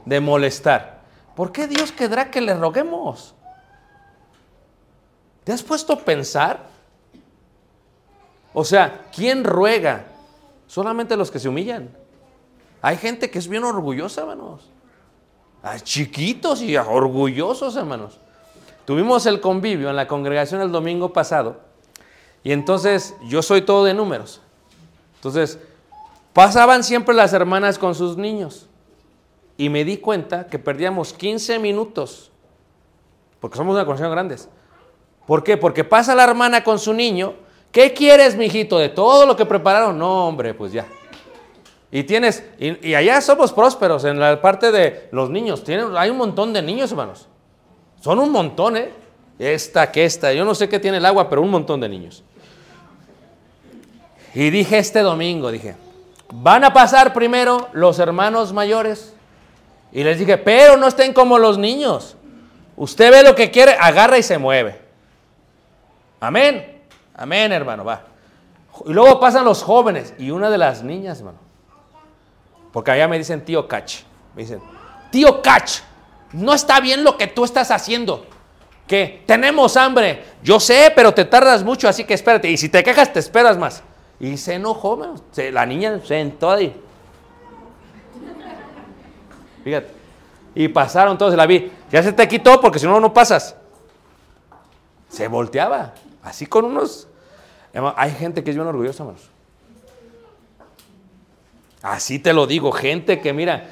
[0.05, 1.01] De molestar.
[1.35, 3.35] ¿Por qué Dios querrá que le roguemos?
[5.43, 6.67] ¿Te has puesto a pensar?
[8.53, 10.05] O sea, ¿quién ruega?
[10.67, 11.89] Solamente los que se humillan.
[12.81, 14.69] Hay gente que es bien orgullosa, hermanos.
[15.61, 18.19] Hay chiquitos y orgullosos, hermanos.
[18.89, 21.57] Tuvimos el convivio en la congregación el domingo pasado.
[22.43, 24.41] Y entonces yo soy todo de números.
[25.17, 25.59] Entonces,
[26.33, 28.65] pasaban siempre las hermanas con sus niños.
[29.57, 32.31] Y me di cuenta que perdíamos 15 minutos.
[33.39, 34.49] Porque somos una congregación grandes.
[35.27, 35.55] ¿Por qué?
[35.55, 37.35] Porque pasa la hermana con su niño.
[37.71, 38.79] ¿Qué quieres, mijito?
[38.79, 39.99] De todo lo que prepararon.
[39.99, 40.87] No, hombre, pues ya.
[41.91, 45.63] Y tienes, y, allá somos prósperos en la parte de los niños.
[45.63, 47.28] Tienen, hay un montón de niños, hermanos.
[48.01, 48.91] Son un montón, ¿eh?
[49.37, 50.33] Esta, que esta.
[50.33, 52.23] Yo no sé qué tiene el agua, pero un montón de niños.
[54.33, 55.75] Y dije este domingo, dije,
[56.31, 59.13] van a pasar primero los hermanos mayores.
[59.91, 62.15] Y les dije, pero no estén como los niños.
[62.75, 64.79] Usted ve lo que quiere, agarra y se mueve.
[66.19, 66.81] Amén.
[67.15, 68.03] Amén, hermano, va.
[68.85, 71.39] Y luego pasan los jóvenes y una de las niñas, hermano.
[72.71, 74.03] Porque allá me dicen tío Cach.
[74.35, 74.61] Me dicen,
[75.11, 75.81] tío Cach,
[76.33, 78.25] no está bien lo que tú estás haciendo.
[78.87, 80.23] Que tenemos hambre.
[80.41, 82.49] Yo sé, pero te tardas mucho, así que espérate.
[82.49, 83.83] Y si te quejas, te esperas más.
[84.19, 85.15] Y se enojó.
[85.31, 86.75] Se- la niña se sentó ahí.
[89.63, 89.91] Fíjate.
[90.55, 91.71] Y pasaron todos, la vi.
[91.91, 93.55] Ya se te quitó porque si no, no pasas.
[95.09, 95.93] Se volteaba.
[96.23, 97.07] Así con unos.
[97.95, 99.29] Hay gente que es bien orgullosa, hermanos.
[101.81, 103.69] Así te lo digo, gente que mira,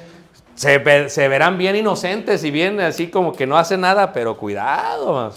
[0.58, 4.36] se, ve- se verán bien inocentes y bien así como que no hacen nada, pero
[4.36, 5.32] cuidado,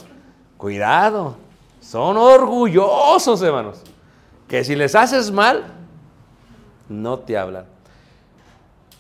[0.57, 1.37] cuidado.
[1.79, 3.81] Son orgullosos, hermanos.
[4.47, 5.63] Que si les haces mal,
[6.89, 7.65] no te hablan.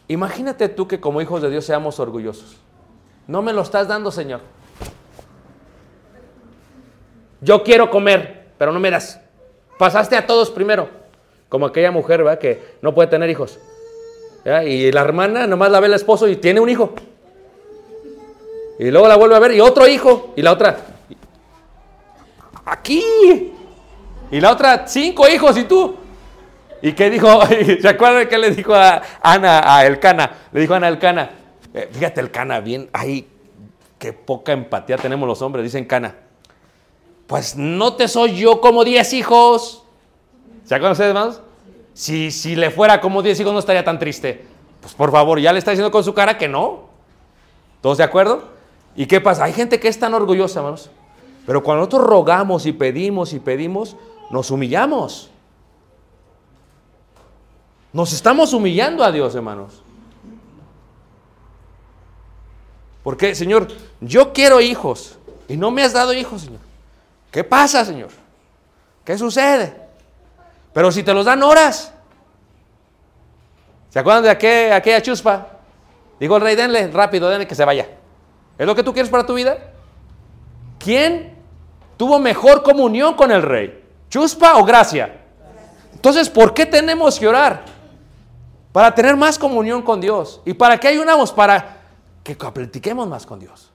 [0.07, 2.57] Imagínate tú que como hijos de Dios seamos orgullosos.
[3.25, 4.41] No me lo estás dando, Señor.
[7.41, 9.19] Yo quiero comer, pero no me das.
[9.79, 10.87] Pasaste a todos primero.
[11.49, 12.39] Como aquella mujer, ¿verdad?
[12.39, 13.59] Que no puede tener hijos.
[14.43, 16.93] Y la hermana nomás la ve el esposo y tiene un hijo.
[18.79, 20.33] Y luego la vuelve a ver y otro hijo.
[20.35, 20.77] Y la otra,
[22.65, 23.53] aquí.
[24.31, 25.95] Y la otra, cinco hijos y tú.
[26.81, 27.27] ¿Y qué dijo?
[27.81, 30.31] ¿Se acuerdan qué le dijo a Ana, a Elcana?
[30.51, 31.29] Le dijo a Ana Elcana.
[31.73, 33.27] eh, fíjate, Elcana, bien, ay,
[33.99, 36.15] qué poca empatía tenemos los hombres, dicen Cana.
[37.27, 39.83] Pues no te soy yo como diez hijos.
[40.65, 41.41] ¿Se acuerdan ustedes, hermanos?
[41.93, 44.45] Si, si le fuera como diez hijos no estaría tan triste.
[44.81, 46.89] Pues por favor, ya le está diciendo con su cara que no.
[47.81, 48.43] ¿Todos de acuerdo?
[48.95, 49.43] ¿Y qué pasa?
[49.43, 50.89] Hay gente que es tan orgullosa, hermanos.
[51.45, 53.95] Pero cuando nosotros rogamos y pedimos y pedimos,
[54.29, 55.29] nos humillamos.
[57.93, 59.81] Nos estamos humillando a Dios, hermanos.
[63.03, 63.67] Porque, Señor,
[63.99, 66.59] yo quiero hijos y no me has dado hijos, Señor.
[67.31, 68.09] ¿Qué pasa, Señor?
[69.03, 69.80] ¿Qué sucede?
[70.73, 71.93] Pero si te los dan horas.
[73.89, 75.47] ¿Se acuerdan de aquel- aquella chuspa?
[76.19, 77.87] Digo el rey, denle rápido, denle que se vaya.
[78.57, 79.57] ¿Es lo que tú quieres para tu vida?
[80.79, 81.35] ¿Quién
[81.97, 83.83] tuvo mejor comunión con el rey?
[84.09, 85.19] ¿Chuspa o gracia?
[85.93, 87.65] Entonces, ¿por qué tenemos que orar?
[88.71, 90.41] Para tener más comunión con Dios.
[90.45, 91.31] ¿Y para qué ayunamos?
[91.31, 91.77] Para
[92.23, 93.71] que platiquemos más con Dios.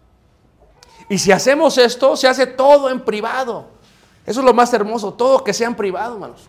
[1.08, 3.66] Y si hacemos esto, se hace todo en privado.
[4.24, 6.48] Eso es lo más hermoso, todo que sea en privado, hermanos.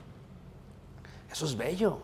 [1.37, 1.99] Eso es bello.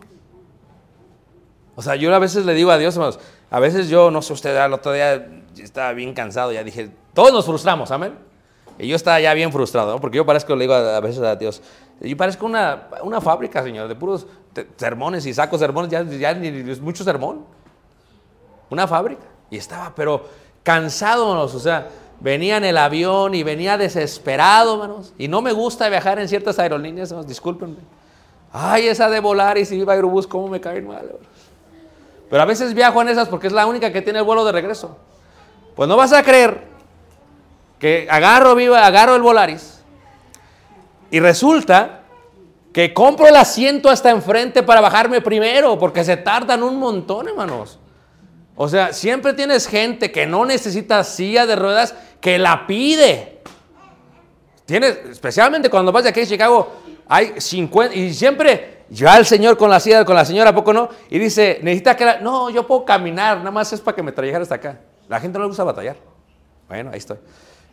[1.76, 3.19] O sea, yo a veces le digo a Dios, hermanos,
[3.50, 7.34] a veces yo, no sé usted, al otro día estaba bien cansado, ya dije, todos
[7.34, 8.13] nos frustramos, amén.
[8.78, 10.00] Y yo estaba ya bien frustrado, ¿no?
[10.00, 11.63] porque yo parezco, le digo a, veces a Dios,
[12.00, 14.28] yo parezco una, una fábrica, Señor, de puros
[14.78, 17.43] sermones y saco sermones, ya, ya ni mucho sermón.
[18.69, 19.24] Una fábrica.
[19.50, 20.26] Y estaba, pero
[20.62, 25.12] cansado, hermanos, o sea, venía en el avión y venía desesperado, hermanos.
[25.17, 28.03] Y no me gusta viajar en ciertas aerolíneas, hermanos, discúlpenme.
[28.56, 31.12] Ay, esa de Volaris y Viva Aerobús, cómo me caen mal.
[32.30, 34.52] Pero a veces viajo en esas porque es la única que tiene el vuelo de
[34.52, 34.96] regreso.
[35.76, 36.62] Pues no vas a creer
[37.80, 39.82] que agarro, viva, agarro el Volaris
[41.10, 42.02] y resulta
[42.72, 47.80] que compro el asiento hasta enfrente para bajarme primero porque se tardan un montón, hermanos.
[48.56, 53.42] O sea, siempre tienes gente que no necesita silla de ruedas que la pide.
[54.66, 56.72] Tienes, especialmente cuando vas de aquí a Chicago,
[57.08, 60.74] hay 50 y siempre ya el señor con la silla con la señora, ¿a poco
[60.74, 60.89] no?
[61.10, 64.12] Y dice, necesita que la, no, yo puedo caminar, nada más es para que me
[64.12, 64.80] trajera hasta acá.
[65.08, 65.98] La gente no le gusta batallar.
[66.68, 67.18] Bueno, ahí estoy.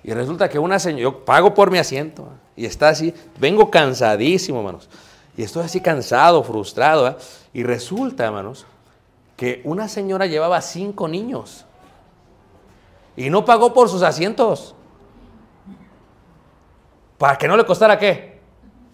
[0.02, 4.58] Y resulta que una señora, yo pago por mi asiento y está así, vengo cansadísimo,
[4.58, 4.88] hermanos.
[5.36, 7.16] Y estoy así cansado, frustrado.
[7.52, 8.66] Y resulta, hermanos,
[9.36, 11.64] que una señora llevaba cinco niños
[13.16, 14.74] y no pagó por sus asientos.
[17.18, 18.29] ¿Para que no le costara qué?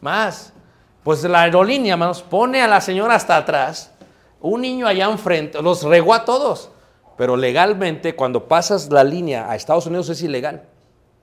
[0.00, 0.52] Más.
[1.02, 3.92] Pues la aerolínea, hermanos, pone a la señora hasta atrás,
[4.40, 6.70] un niño allá enfrente, los regó a todos.
[7.16, 10.64] Pero legalmente, cuando pasas la línea a Estados Unidos es ilegal.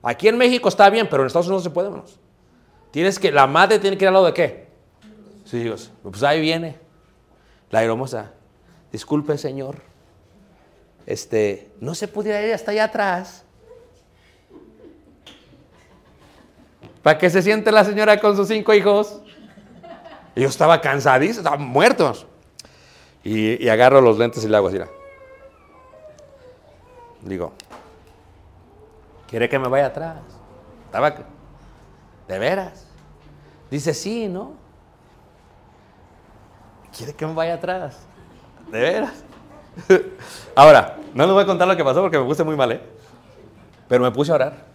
[0.01, 2.19] Aquí en México está bien, pero en Estados Unidos no se puede, hermanos.
[2.91, 4.67] Tienes que, la madre tiene que ir al lado de qué?
[5.45, 5.91] Sí, Dios.
[6.01, 6.77] Pues ahí viene
[7.69, 8.31] la aeromoza.
[8.91, 9.77] Disculpe, señor.
[11.05, 13.42] Este, no se pudiera ir hasta allá atrás.
[17.03, 19.21] Para que se siente la señora con sus cinco hijos.
[20.35, 22.25] Y yo estaba cansadísimo, estaba muertos.
[23.23, 24.79] Y, y agarro los lentes y le hago así.
[27.21, 27.53] Digo,
[29.27, 30.17] ¿quiere que me vaya atrás?
[30.85, 31.13] Estaba,
[32.27, 32.87] ¿de veras?
[33.69, 34.53] Dice, sí, ¿no?
[36.95, 38.05] ¿Quiere que me vaya atrás?
[38.71, 39.23] ¿De veras?
[40.55, 42.81] Ahora, no les voy a contar lo que pasó porque me puse muy mal, ¿eh?
[43.87, 44.72] Pero me puse a orar.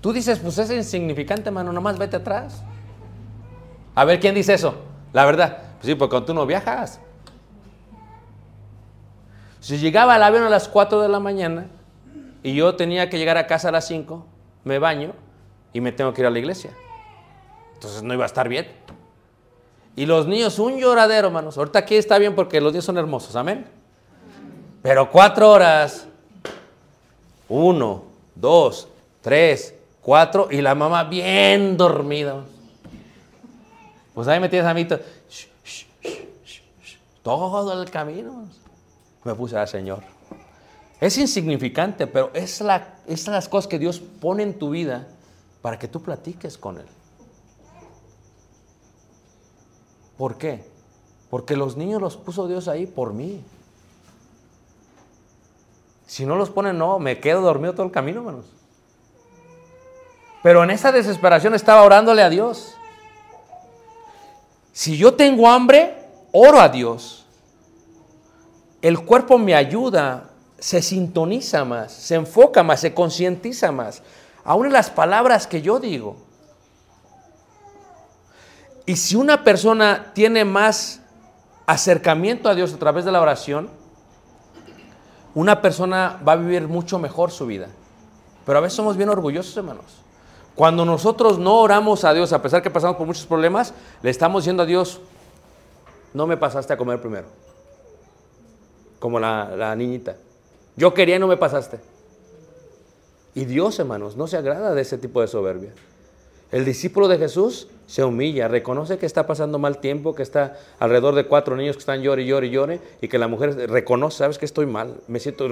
[0.00, 2.62] Tú dices, pues es insignificante, mano, nomás vete atrás.
[3.94, 4.74] A ver, ¿quién dice eso?
[5.12, 5.58] La verdad.
[5.78, 7.00] Pues sí, porque cuando tú no viajas.
[9.60, 11.66] Si llegaba al avión a las 4 de la mañana
[12.42, 14.24] y yo tenía que llegar a casa a las 5,
[14.64, 15.14] me baño
[15.72, 16.70] y me tengo que ir a la iglesia.
[17.74, 18.68] Entonces no iba a estar bien.
[19.96, 21.58] Y los niños, un lloradero, hermanos.
[21.58, 23.66] Ahorita aquí está bien porque los niños son hermosos, amén.
[24.80, 26.06] Pero cuatro horas,
[27.48, 28.04] uno,
[28.36, 28.88] dos,
[29.20, 29.74] tres,
[30.08, 32.42] cuatro, y la mamá bien dormida.
[34.14, 38.48] Pues ahí me tienes a mí to- sh- sh- sh- sh- sh- todo el camino.
[39.24, 40.02] Me puse al Señor.
[40.98, 45.06] Es insignificante, pero es, la, es las cosas que Dios pone en tu vida
[45.60, 46.86] para que tú platiques con Él.
[50.16, 50.64] ¿Por qué?
[51.28, 53.42] Porque los niños los puso Dios ahí por mí.
[56.06, 58.46] Si no los pone, no, me quedo dormido todo el camino, hermanos.
[60.42, 62.74] Pero en esa desesperación estaba orándole a Dios.
[64.72, 65.94] Si yo tengo hambre,
[66.32, 67.26] oro a Dios.
[68.80, 74.02] El cuerpo me ayuda, se sintoniza más, se enfoca más, se concientiza más.
[74.44, 76.16] Aún en las palabras que yo digo.
[78.86, 81.00] Y si una persona tiene más
[81.66, 83.68] acercamiento a Dios a través de la oración,
[85.34, 87.68] una persona va a vivir mucho mejor su vida.
[88.46, 89.84] Pero a veces somos bien orgullosos, hermanos.
[90.58, 94.42] Cuando nosotros no oramos a Dios, a pesar que pasamos por muchos problemas, le estamos
[94.42, 95.00] diciendo a Dios,
[96.12, 97.28] no me pasaste a comer primero.
[98.98, 100.16] Como la, la niñita.
[100.74, 101.78] Yo quería y no me pasaste.
[103.36, 105.70] Y Dios, hermanos, no se agrada de ese tipo de soberbia.
[106.50, 111.14] El discípulo de Jesús se humilla, reconoce que está pasando mal tiempo, que está alrededor
[111.14, 114.46] de cuatro niños que están llore, llore, llore, y que la mujer reconoce, sabes que
[114.46, 115.46] estoy mal, me siento,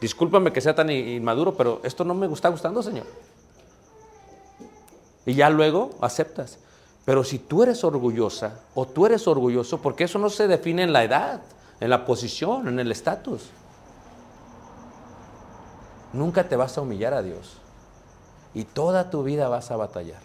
[0.00, 3.06] discúlpame que sea tan inmaduro, pero esto no me está gustando, Señor.
[5.26, 6.58] Y ya luego aceptas.
[7.04, 10.92] Pero si tú eres orgullosa o tú eres orgulloso, porque eso no se define en
[10.92, 11.42] la edad,
[11.80, 13.50] en la posición, en el estatus.
[16.12, 17.58] Nunca te vas a humillar a Dios.
[18.54, 20.22] Y toda tu vida vas a batallar.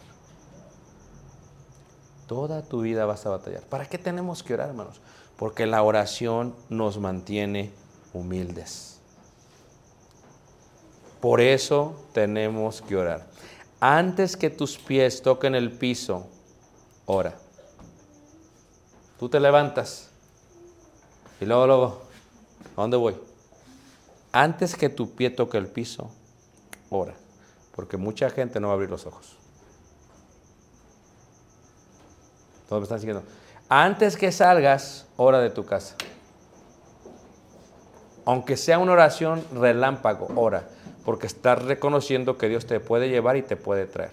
[2.28, 3.64] Toda tu vida vas a batallar.
[3.64, 5.02] ¿Para qué tenemos que orar, hermanos?
[5.36, 7.72] Porque la oración nos mantiene
[8.14, 9.00] humildes.
[11.20, 13.26] Por eso tenemos que orar.
[13.80, 16.28] Antes que tus pies toquen el piso,
[17.06, 17.36] ora.
[19.20, 20.10] Tú te levantas
[21.42, 22.02] y luego, luego,
[22.76, 23.15] ¿a dónde voy?
[24.32, 26.12] Antes que tu pie toque el piso,
[26.89, 27.13] ora.
[27.76, 29.38] Porque mucha gente no va a abrir los ojos.
[32.68, 33.24] Todos me están siguiendo.
[33.70, 35.96] Antes que salgas, ora de tu casa.
[38.26, 40.68] Aunque sea una oración relámpago, ora.
[41.10, 44.12] Porque estás reconociendo que Dios te puede llevar y te puede traer.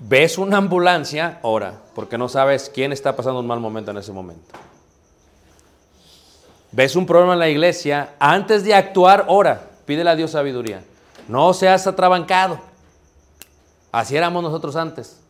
[0.00, 1.74] Ves una ambulancia, ora.
[1.94, 4.42] Porque no sabes quién está pasando un mal momento en ese momento.
[6.72, 9.70] Ves un problema en la iglesia, antes de actuar, ora.
[9.86, 10.82] Pídele a Dios sabiduría.
[11.28, 12.58] No seas atrabancado.
[13.92, 15.20] Así éramos nosotros antes,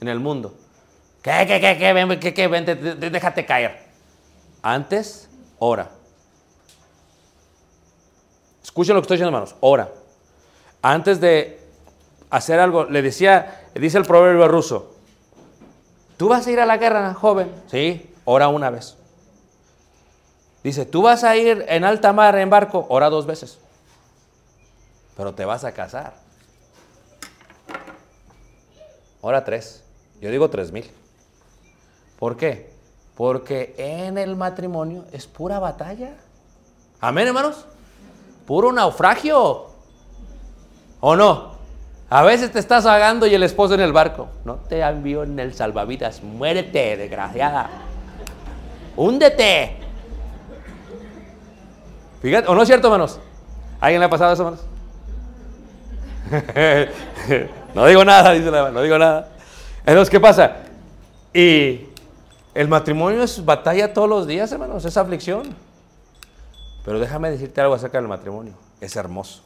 [0.00, 0.52] en el mundo.
[1.22, 3.84] ¿Qué, qué, qué, qué, qué, qué, de- déjate caer.
[4.62, 5.28] Antes,
[5.60, 5.90] ora.
[8.74, 9.54] Escuchen lo que estoy diciendo, hermanos.
[9.60, 9.88] Ora.
[10.82, 11.60] Antes de
[12.28, 14.96] hacer algo, le decía, dice el proverbio ruso,
[16.16, 17.52] ¿tú vas a ir a la guerra, joven?
[17.70, 18.96] Sí, ora una vez.
[20.64, 22.84] Dice, ¿tú vas a ir en alta mar en barco?
[22.88, 23.60] Ora dos veces.
[25.16, 26.14] Pero te vas a casar.
[29.20, 29.84] Ora tres.
[30.20, 30.90] Yo digo tres mil.
[32.18, 32.72] ¿Por qué?
[33.14, 36.16] Porque en el matrimonio es pura batalla.
[37.00, 37.66] Amén, hermanos.
[38.46, 39.66] Puro naufragio.
[41.00, 41.54] ¿O no?
[42.10, 44.28] A veces te estás ahogando y el esposo en el barco.
[44.44, 46.22] No te envío en el salvavidas.
[46.22, 47.70] Muérete, desgraciada.
[48.96, 49.76] Húndete.
[52.46, 53.20] ¿o no es cierto, hermanos?
[53.80, 54.66] ¿A ¿Alguien le ha pasado eso, hermanos?
[57.74, 59.28] no digo nada, dice la no digo nada.
[59.84, 60.56] Entonces, ¿qué pasa?
[61.34, 61.80] Y
[62.54, 65.54] el matrimonio es batalla todos los días, hermanos, es aflicción.
[66.84, 68.54] Pero déjame decirte algo acerca del matrimonio.
[68.80, 69.42] Es hermoso.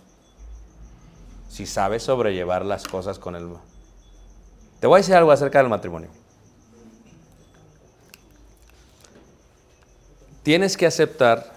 [1.48, 3.48] Si sabes sobrellevar las cosas con el...
[4.80, 6.10] Te voy a decir algo acerca del matrimonio.
[10.42, 11.52] Tienes que aceptar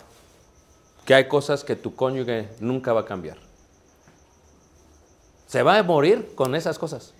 [1.05, 3.37] que hay cosas que tu cónyuge nunca va a cambiar.
[5.47, 7.13] Se va a morir con esas cosas.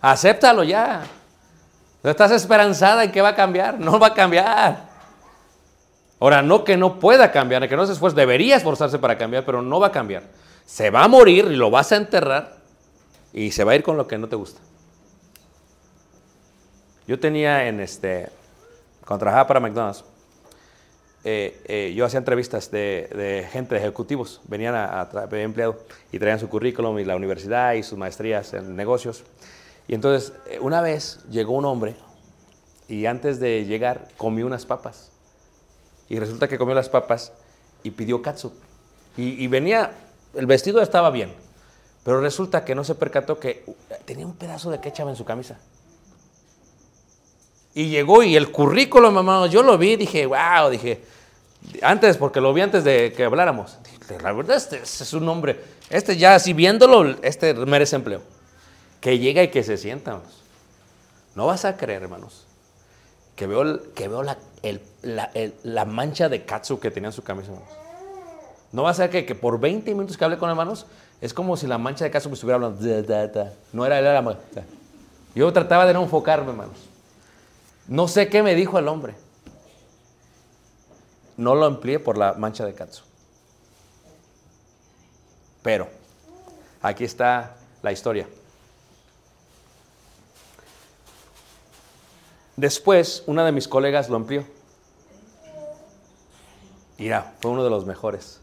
[0.00, 1.02] Acéptalo ya.
[2.02, 3.78] No estás esperanzada en que va a cambiar.
[3.78, 4.89] No va a cambiar.
[6.20, 9.62] Ahora, no que no pueda cambiar, que no se esfuerce, debería esforzarse para cambiar, pero
[9.62, 10.24] no va a cambiar.
[10.66, 12.58] Se va a morir y lo vas a enterrar
[13.32, 14.60] y se va a ir con lo que no te gusta.
[17.06, 18.28] Yo tenía en este,
[19.06, 20.04] cuando trabajaba para McDonald's,
[21.24, 25.78] eh, eh, yo hacía entrevistas de, gente, de ejecutivos, venían a, a tra- de empleado
[26.12, 29.24] y traían su currículum y la universidad y sus maestrías en negocios.
[29.88, 31.96] Y entonces, eh, una vez llegó un hombre
[32.88, 35.09] y antes de llegar comió unas papas.
[36.10, 37.32] Y resulta que comió las papas
[37.82, 38.52] y pidió katsu.
[39.16, 39.92] Y, venía,
[40.34, 41.32] el vestido estaba bien,
[42.04, 45.24] pero resulta que no se percató que uh, tenía un pedazo de ketchup en su
[45.24, 45.58] camisa.
[47.74, 51.04] Y llegó y el currículo, mamá, yo lo vi, dije, wow, dije,
[51.82, 53.78] antes, porque lo vi antes de que habláramos.
[53.84, 58.22] Dije, La verdad, este, este es un hombre, este ya así viéndolo, este merece empleo.
[59.00, 60.20] Que llega y que se sienta.
[61.34, 62.46] No vas a creer, hermanos,
[63.36, 64.24] que veo, que veo
[64.62, 67.74] el- la- mancha de katsu que tenía en su camisa, hermanos.
[68.72, 70.86] No va a ser que, que por 20 minutos que hablé con hermanos,
[71.20, 72.80] es como si la mancha de katsu me estuviera hablando.
[73.72, 74.38] No era él, era
[75.34, 76.76] Yo trataba de no enfocarme, hermanos.
[77.88, 79.14] No sé qué me dijo el hombre.
[81.36, 83.02] No lo empleé por la mancha de katsu.
[85.62, 85.88] Pero,
[86.80, 88.28] aquí está la historia.
[92.56, 94.44] Después, una de mis colegas lo empleó.
[97.00, 98.42] Mira, fue uno de los mejores.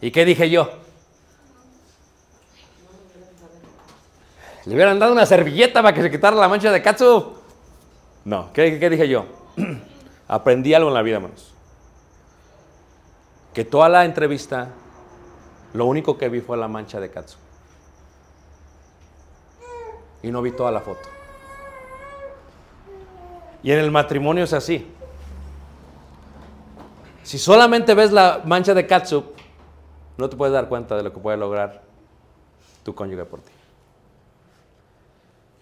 [0.00, 0.68] ¿Y qué dije yo?
[4.64, 7.34] Le hubieran dado una servilleta para que se quitara la mancha de katsu.
[8.24, 9.26] No, ¿qué, qué dije yo?
[10.28, 11.54] Aprendí algo en la vida, hermanos.
[13.54, 14.70] Que toda la entrevista,
[15.72, 17.38] lo único que vi fue la mancha de katsu.
[20.20, 21.08] Y no vi toda la foto.
[23.62, 24.95] Y en el matrimonio es así.
[27.26, 29.24] Si solamente ves la mancha de catsup,
[30.16, 31.82] no te puedes dar cuenta de lo que puede lograr
[32.84, 33.50] tu cónyuge por ti.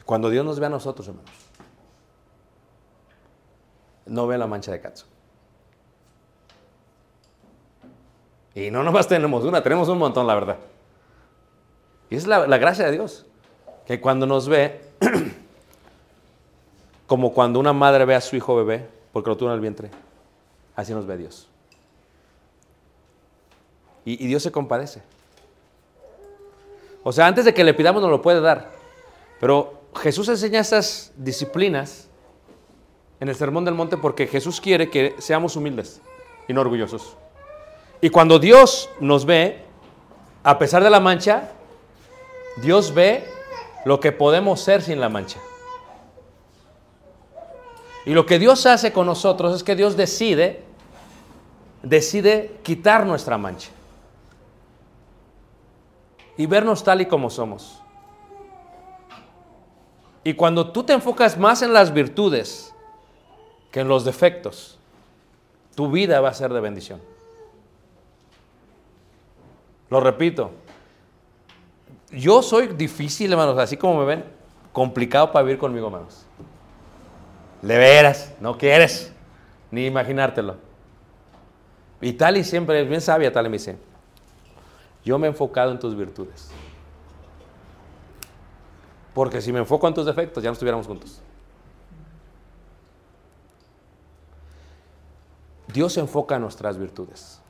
[0.04, 1.30] Cuando Dios nos ve a nosotros, hermanos,
[4.04, 5.08] no ve la mancha de catsup.
[8.54, 10.58] Y no nomás tenemos una, tenemos un montón, la verdad.
[12.10, 13.24] Y es la, la gracia de Dios,
[13.86, 14.82] que cuando nos ve,
[17.06, 19.90] como cuando una madre ve a su hijo bebé, porque lo tuvo en el vientre,
[20.76, 21.48] así nos ve Dios.
[24.04, 25.02] Y, Dios se compadece.
[27.02, 28.72] O sea, antes de que le pidamos nos lo puede dar.
[29.40, 32.08] Pero Jesús enseña estas disciplinas
[33.20, 36.00] en el Sermón del Monte porque Jesús quiere que seamos humildes
[36.48, 37.16] y no orgullosos.
[38.00, 39.62] Y cuando Dios nos ve,
[40.42, 41.50] a pesar de la mancha,
[42.58, 43.24] Dios ve
[43.86, 45.38] lo que podemos ser sin la mancha.
[48.04, 50.62] Y lo que Dios hace con nosotros es que Dios decide,
[51.82, 53.70] decide quitar nuestra mancha
[56.36, 57.80] y vernos tal y como somos.
[60.24, 62.74] Y cuando tú te enfocas más en las virtudes
[63.70, 64.78] que en los defectos,
[65.74, 67.00] tu vida va a ser de bendición.
[69.90, 70.50] Lo repito,
[72.10, 74.24] yo soy difícil, hermanos, así como me ven,
[74.72, 76.24] complicado para vivir conmigo, hermanos.
[77.60, 79.12] De veras, no quieres
[79.70, 80.56] ni imaginártelo.
[82.00, 83.76] Y Tali siempre es bien sabia, Tali me dice,
[85.04, 86.50] yo me he enfocado en tus virtudes.
[89.12, 91.20] Porque si me enfoco en tus defectos, ya no estuviéramos juntos.
[95.72, 97.40] Dios se enfoca en nuestras virtudes.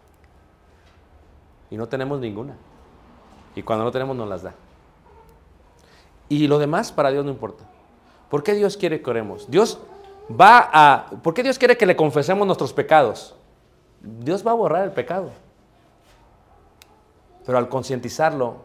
[1.70, 2.56] Y no tenemos ninguna.
[3.54, 4.54] Y cuando no tenemos, nos las da.
[6.28, 7.64] Y lo demás para Dios no importa.
[8.30, 9.50] ¿Por qué Dios quiere que oremos?
[9.50, 9.78] Dios
[10.28, 11.06] va a...
[11.22, 13.34] ¿Por qué Dios quiere que le confesemos nuestros pecados?
[14.00, 15.30] Dios va a borrar el pecado.
[17.44, 18.56] Pero al concientizarlo,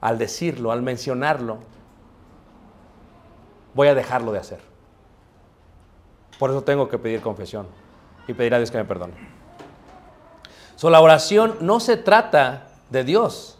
[0.00, 1.58] al decirlo, al mencionarlo,
[3.74, 4.60] voy a dejarlo de hacer.
[6.38, 7.66] Por eso tengo que pedir confesión
[8.26, 9.14] y pedir a Dios que me perdone.
[10.76, 13.58] So, la oración no se trata de Dios,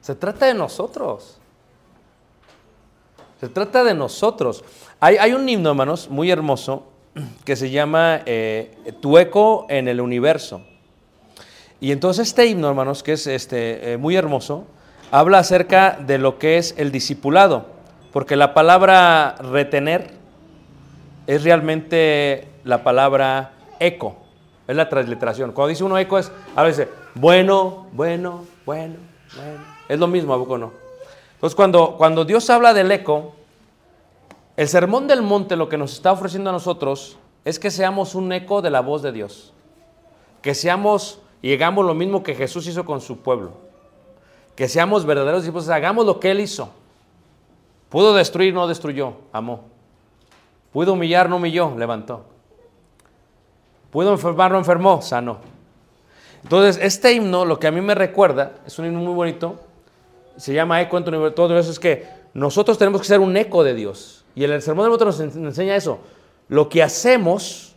[0.00, 1.40] se trata de nosotros.
[3.40, 4.64] Se trata de nosotros.
[4.98, 6.84] Hay, un himno, hermanos, muy hermoso,
[7.44, 10.62] que se llama eh, Tu eco en el universo.
[11.86, 14.64] Y entonces este himno, hermanos, que es este, eh, muy hermoso,
[15.12, 17.66] habla acerca de lo que es el discipulado,
[18.12, 20.10] porque la palabra retener
[21.28, 24.16] es realmente la palabra eco,
[24.66, 25.52] es la transliteración.
[25.52, 28.96] Cuando dice uno eco es, a veces, bueno, bueno, bueno,
[29.36, 29.60] bueno.
[29.88, 30.72] Es lo mismo, ¿a poco no?
[31.34, 33.36] Entonces cuando, cuando Dios habla del eco,
[34.56, 38.32] el sermón del monte lo que nos está ofreciendo a nosotros es que seamos un
[38.32, 39.52] eco de la voz de Dios.
[40.42, 43.52] Que seamos y hagamos lo mismo que Jesús hizo con su pueblo.
[44.56, 46.70] Que seamos verdaderos discípulos, hagamos lo que Él hizo.
[47.88, 49.64] Pudo destruir, no destruyó, amó.
[50.72, 52.24] Pudo humillar, no humilló, levantó.
[53.90, 55.38] Pudo enfermar, no enfermó, sanó.
[56.42, 59.56] Entonces, este himno, lo que a mí me recuerda, es un himno muy bonito,
[60.36, 63.74] se llama eco en todo eso es que nosotros tenemos que ser un eco de
[63.74, 64.24] Dios.
[64.34, 65.98] Y el Sermón del Monte nos en- enseña eso.
[66.48, 67.74] Lo que hacemos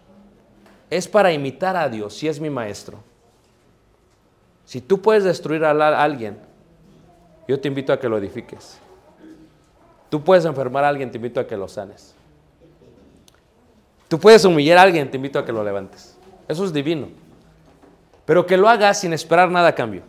[0.89, 2.97] es para imitar a Dios, si es mi maestro.
[4.69, 5.71] Si tú puedes destruir a
[6.03, 6.37] alguien,
[7.47, 8.77] yo te invito a que lo edifiques.
[10.11, 12.13] Tú puedes enfermar a alguien, te invito a que lo sanes.
[14.07, 16.15] Tú puedes humillar a alguien, te invito a que lo levantes.
[16.47, 17.07] Eso es divino.
[18.27, 20.03] Pero que lo hagas sin esperar nada a cambio.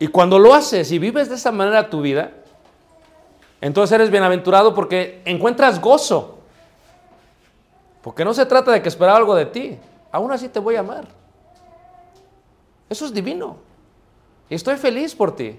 [0.00, 2.32] Y cuando lo haces y vives de esa manera tu vida,
[3.60, 6.40] entonces eres bienaventurado porque encuentras gozo.
[8.02, 9.78] Porque no se trata de que esperaba algo de ti.
[10.10, 11.06] Aún así te voy a amar.
[12.88, 13.56] Eso es divino.
[14.48, 15.58] Estoy feliz por ti.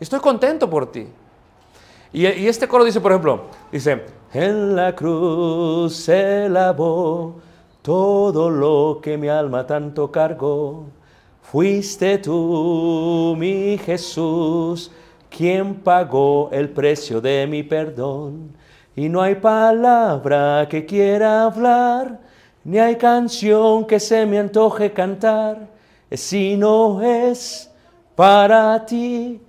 [0.00, 1.06] Estoy contento por ti.
[2.12, 7.36] Y, y este coro dice, por ejemplo, dice, en la cruz se lavó
[7.82, 10.86] todo lo que mi alma tanto cargó.
[11.42, 14.90] Fuiste tú, mi Jesús,
[15.28, 18.56] quien pagó el precio de mi perdón.
[18.96, 22.20] Y no hay palabra que quiera hablar,
[22.64, 25.68] ni hay canción que se me antoje cantar,
[26.10, 27.70] si no es
[28.14, 29.40] para ti.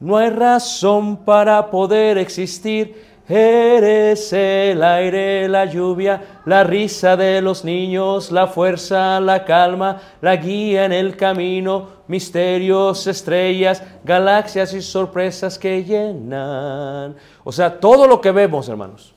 [0.00, 3.14] No hay razón para poder existir.
[3.26, 10.36] Eres el aire, la lluvia, la risa de los niños, la fuerza, la calma, la
[10.36, 17.16] guía en el camino, misterios, estrellas, galaxias y sorpresas que llenan.
[17.44, 19.14] O sea, todo lo que vemos, hermanos,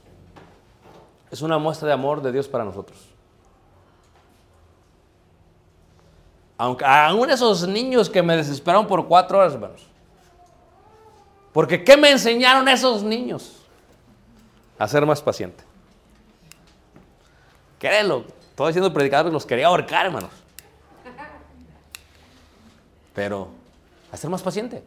[1.30, 3.07] es una muestra de amor de Dios para nosotros.
[6.58, 9.86] Aunque aún esos niños que me desesperaron por cuatro horas, hermanos.
[11.53, 13.58] Porque ¿qué me enseñaron esos niños?
[14.80, 15.64] A ser más paciente.
[17.80, 20.32] Créelo, estoy siendo predicador los quería ahorcar, hermanos.
[23.14, 23.49] Pero
[24.12, 24.84] a ser más paciente.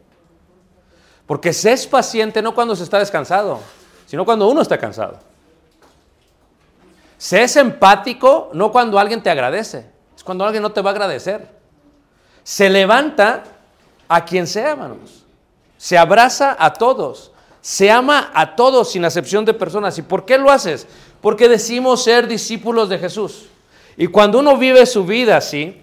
[1.25, 3.59] Porque se es paciente no cuando se está descansado,
[4.05, 5.19] sino cuando uno está cansado.
[7.17, 10.93] Se es empático no cuando alguien te agradece, es cuando alguien no te va a
[10.93, 11.60] agradecer.
[12.43, 13.43] Se levanta
[14.07, 15.23] a quien sea, hermanos.
[15.77, 17.31] Se abraza a todos.
[17.61, 19.97] Se ama a todos sin acepción de personas.
[19.97, 20.87] ¿Y por qué lo haces?
[21.21, 23.47] Porque decimos ser discípulos de Jesús.
[23.97, 25.81] Y cuando uno vive su vida así,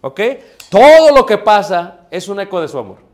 [0.00, 0.20] ¿ok?
[0.68, 3.09] Todo lo que pasa es un eco de su amor.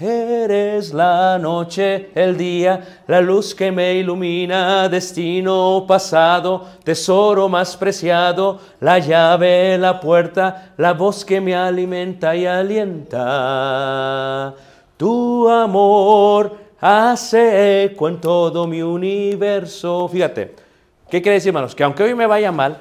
[0.00, 8.58] Eres la noche, el día, la luz que me ilumina, destino pasado, tesoro más preciado,
[8.80, 13.84] la llave, la puerta, la voz que me alimenta y alienta.
[14.96, 20.08] Tu amor hace eco en todo mi universo.
[20.08, 20.56] Fíjate,
[21.10, 21.74] ¿qué quiere decir, hermanos?
[21.74, 22.78] Que aunque hoy me vaya mal,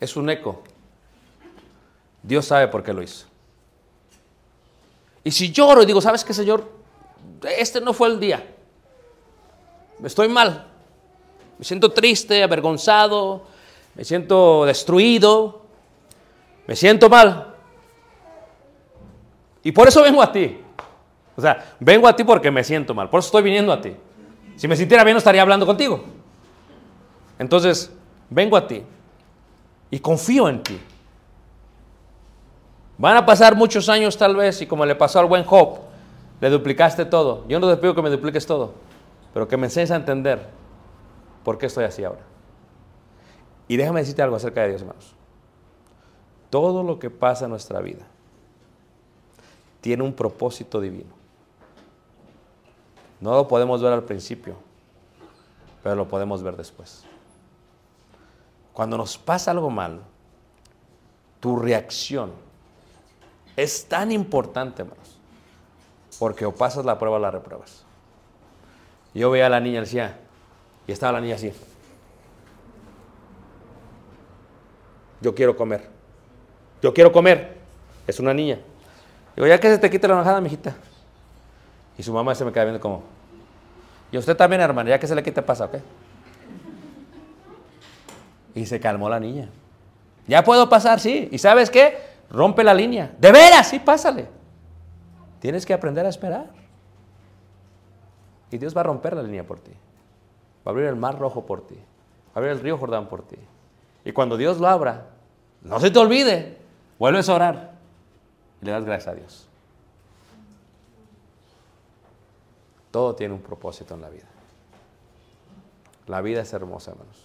[0.00, 0.60] es un eco.
[2.22, 3.29] Dios sabe por qué lo hizo.
[5.24, 6.70] Y si lloro y digo, ¿sabes qué, Señor?
[7.58, 8.44] Este no fue el día.
[10.02, 10.66] Estoy mal.
[11.58, 13.42] Me siento triste, avergonzado,
[13.94, 15.62] me siento destruido,
[16.66, 17.54] me siento mal.
[19.62, 20.58] Y por eso vengo a ti.
[21.36, 23.10] O sea, vengo a ti porque me siento mal.
[23.10, 23.94] Por eso estoy viniendo a ti.
[24.56, 26.02] Si me sintiera bien, no estaría hablando contigo.
[27.38, 27.92] Entonces,
[28.28, 28.82] vengo a ti
[29.90, 30.80] y confío en ti.
[33.00, 35.78] Van a pasar muchos años tal vez y como le pasó al buen Job,
[36.38, 37.46] le duplicaste todo.
[37.48, 38.74] Yo no te pido que me dupliques todo,
[39.32, 40.46] pero que me enseñes a entender
[41.42, 42.20] por qué estoy así ahora.
[43.68, 45.14] Y déjame decirte algo acerca de Dios, hermanos.
[46.50, 48.04] Todo lo que pasa en nuestra vida
[49.80, 51.14] tiene un propósito divino.
[53.18, 54.56] No lo podemos ver al principio,
[55.82, 57.02] pero lo podemos ver después.
[58.74, 60.00] Cuando nos pasa algo malo,
[61.40, 62.49] tu reacción
[63.62, 65.18] es tan importante, hermanos,
[66.18, 67.84] porque o pasas la prueba o la repruebas.
[69.14, 70.18] Yo veía a la niña decía,
[70.86, 71.52] y estaba la niña así.
[75.20, 75.88] Yo quiero comer.
[76.80, 77.58] Yo quiero comer.
[78.06, 78.58] Es una niña.
[79.36, 80.74] Digo, ya que se te quite la enojada, mijita.
[81.98, 83.02] Y su mamá se me queda viendo como,
[84.12, 85.76] y usted también, hermano, ya que se le quite pasa, ¿ok?
[88.54, 89.48] Y se calmó la niña.
[90.26, 91.28] Ya puedo pasar, sí.
[91.30, 92.09] ¿Y sabes qué?
[92.30, 93.14] Rompe la línea.
[93.18, 94.28] De veras, sí, pásale.
[95.40, 96.50] Tienes que aprender a esperar.
[98.50, 99.72] Y Dios va a romper la línea por ti.
[100.66, 101.74] Va a abrir el mar rojo por ti.
[101.74, 103.36] Va a abrir el río Jordán por ti.
[104.04, 105.06] Y cuando Dios lo abra,
[105.62, 106.58] no se te olvide.
[106.98, 107.72] Vuelves a orar.
[108.62, 109.48] Y le das gracias a Dios.
[112.90, 114.26] Todo tiene un propósito en la vida.
[116.06, 117.24] La vida es hermosa, hermanos.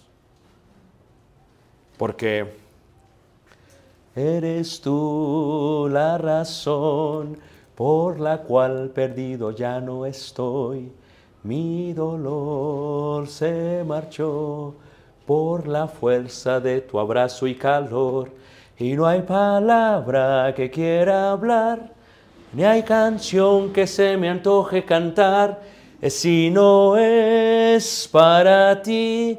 [1.98, 2.56] Porque
[4.16, 7.36] Eres tú la razón
[7.74, 10.90] por la cual perdido ya no estoy.
[11.42, 14.74] Mi dolor se marchó
[15.26, 18.30] por la fuerza de tu abrazo y calor.
[18.78, 21.92] Y no hay palabra que quiera hablar,
[22.54, 25.60] ni hay canción que se me antoje cantar,
[26.08, 29.38] si no es para ti.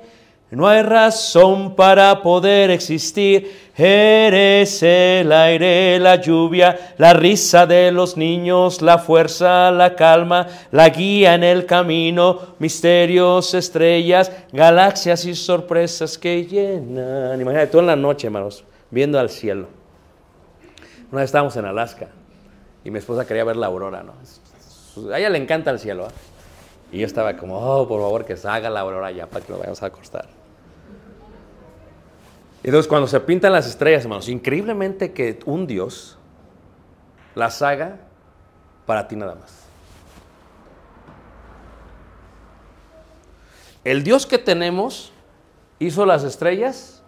[0.50, 3.67] No hay razón para poder existir.
[3.80, 10.90] Eres el aire, la lluvia, la risa de los niños, la fuerza, la calma, la
[10.90, 17.40] guía en el camino, misterios, estrellas, galaxias y sorpresas que llenan.
[17.40, 19.68] Imagínate tú en la noche, hermanos, viendo al cielo.
[21.12, 22.08] Una vez estábamos en Alaska
[22.84, 24.14] y mi esposa quería ver la aurora, ¿no?
[25.14, 26.12] A ella le encanta el cielo, ¿eh?
[26.92, 29.60] Y yo estaba como, oh, por favor, que salga la aurora ya para que nos
[29.60, 30.37] vayamos a acostar.
[32.64, 36.18] Entonces cuando se pintan las estrellas, hermanos, increíblemente que un Dios
[37.36, 37.98] las haga
[38.86, 39.68] para ti nada más.
[43.84, 45.14] El Dios que tenemos
[45.80, 47.02] hizo las estrellas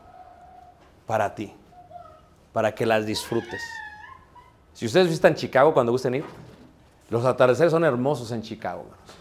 [1.06, 1.54] para ti,
[2.54, 3.62] para que las disfrutes.
[4.74, 6.26] Si ustedes visitan Chicago cuando gusten ir,
[7.10, 9.16] los atardeceres son hermosos en Chicago, hermanos.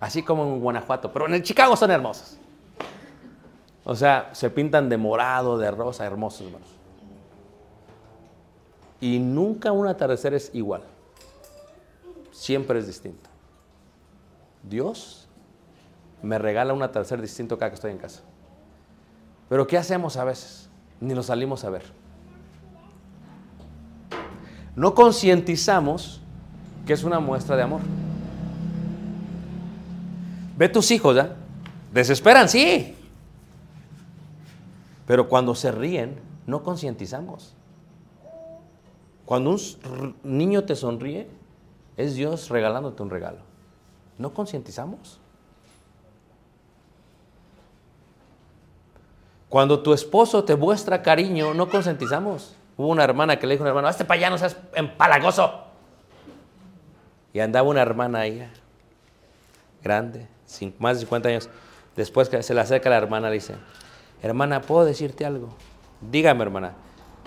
[0.00, 2.38] así como en Guanajuato, pero en Chicago son hermosos.
[3.84, 6.68] O sea, se pintan de morado, de rosa, hermosos, hermanos.
[9.00, 10.82] Y nunca un atardecer es igual.
[12.32, 13.28] Siempre es distinto.
[14.62, 15.28] Dios
[16.22, 18.22] me regala un atardecer distinto cada que estoy en casa.
[19.50, 20.70] Pero ¿qué hacemos a veces?
[21.00, 21.82] Ni lo salimos a ver.
[24.74, 26.22] No concientizamos
[26.86, 27.82] que es una muestra de amor.
[30.56, 31.36] Ve tus hijos, ¿ya?
[31.92, 32.96] Desesperan, sí.
[35.06, 37.54] Pero cuando se ríen, no concientizamos.
[39.24, 41.28] Cuando un niño te sonríe,
[41.96, 43.38] es Dios regalándote un regalo.
[44.18, 45.18] No concientizamos.
[49.48, 52.56] Cuando tu esposo te muestra cariño, no concientizamos.
[52.76, 55.62] Hubo una hermana que le dijo a un hermano, este para allá no seas empalagoso.
[57.32, 58.48] Y andaba una hermana ahí,
[59.82, 60.26] grande,
[60.78, 61.48] más de 50 años.
[61.94, 63.54] Después que se le acerca la hermana, le dice,
[64.24, 65.50] hermana, ¿puedo decirte algo?
[66.00, 66.72] Dígame, hermana,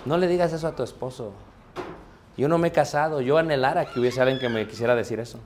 [0.05, 1.31] no le digas eso a tu esposo.
[2.37, 5.39] Yo no me he casado, yo anhelara que hubiese alguien que me quisiera decir eso.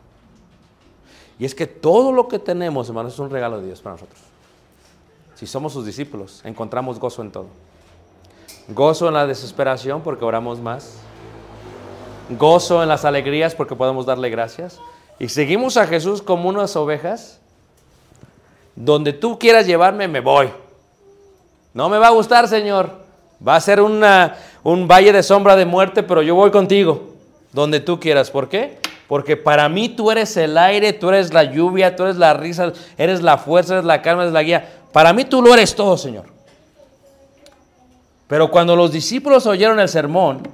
[1.40, 4.20] Y es que todo lo que tenemos, hermanos, es un regalo de Dios para nosotros.
[5.36, 7.48] Si somos sus discípulos, encontramos gozo en todo.
[8.70, 10.98] Gozo en la desesperación porque oramos más.
[12.38, 14.80] Gozo en las alegrías porque podemos darle gracias.
[15.20, 17.40] Y seguimos a Jesús como unas ovejas.
[18.76, 20.50] Donde tú quieras llevarme, me voy.
[21.74, 23.02] No me va a gustar, Señor.
[23.46, 27.14] Va a ser un valle de sombra de muerte, pero yo voy contigo,
[27.52, 28.30] donde tú quieras.
[28.30, 28.80] ¿Por qué?
[29.08, 32.72] Porque para mí tú eres el aire, tú eres la lluvia, tú eres la risa,
[32.98, 34.70] eres la fuerza, eres la calma, eres la guía.
[34.92, 36.26] Para mí tú lo eres todo, Señor.
[38.28, 40.48] Pero cuando los discípulos oyeron el sermón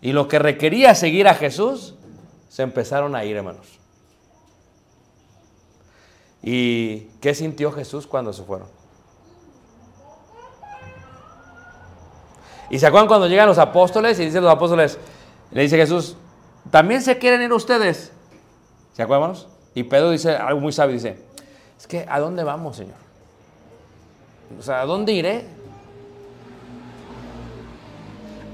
[0.00, 1.94] y lo que requería seguir a Jesús,
[2.48, 3.78] se empezaron a ir, hermanos.
[6.42, 8.66] ¿Y qué sintió Jesús cuando se fueron?
[12.72, 14.98] Y se acuerdan cuando llegan los apóstoles y dicen los apóstoles,
[15.50, 16.16] le dice Jesús,
[16.70, 18.10] ¿también se quieren ir ustedes?
[18.94, 19.34] ¿Se acuerdan?
[19.74, 21.22] Y Pedro dice algo muy sabio, dice,
[21.78, 22.94] es que ¿a dónde vamos, Señor?
[24.58, 25.44] O sea, ¿a dónde iré?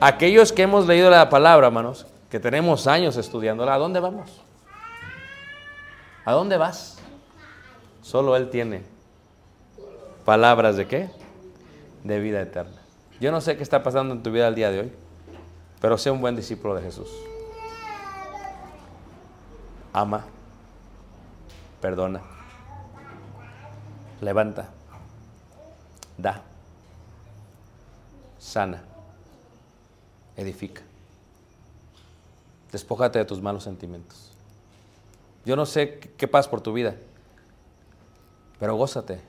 [0.01, 4.43] Aquellos que hemos leído la palabra, hermanos, que tenemos años estudiándola, ¿a dónde vamos?
[6.25, 6.99] ¿A dónde vas?
[8.03, 8.83] Solo Él tiene
[10.25, 11.09] palabras de qué?
[12.03, 12.78] De vida eterna.
[13.21, 14.93] Yo no sé qué está pasando en tu vida el día de hoy,
[15.81, 17.09] pero sé un buen discípulo de Jesús.
[19.93, 20.25] Ama,
[21.81, 22.23] perdona,
[24.21, 24.69] levanta,
[26.17, 26.43] da,
[28.39, 28.85] sana,
[30.37, 30.83] edifica.
[32.71, 34.33] Despójate de tus malos sentimientos.
[35.45, 36.95] Yo no sé qué pasa por tu vida,
[38.61, 39.21] pero gózate,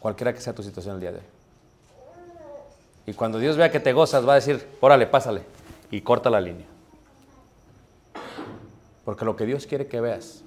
[0.00, 1.35] cualquiera que sea tu situación el día de hoy.
[3.06, 5.42] Y cuando Dios vea que te gozas, va a decir, órale, pásale.
[5.90, 6.66] Y corta la línea.
[9.04, 10.42] Porque lo que Dios quiere que veas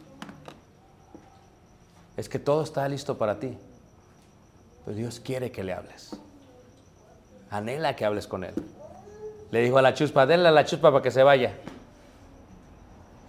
[2.18, 3.58] es que todo está listo para ti.
[4.84, 6.20] Pero Dios quiere que le hables.
[7.50, 8.54] Anhela que hables con Él.
[9.52, 11.54] Le dijo a la chuspa, denle a la chuspa para que se vaya.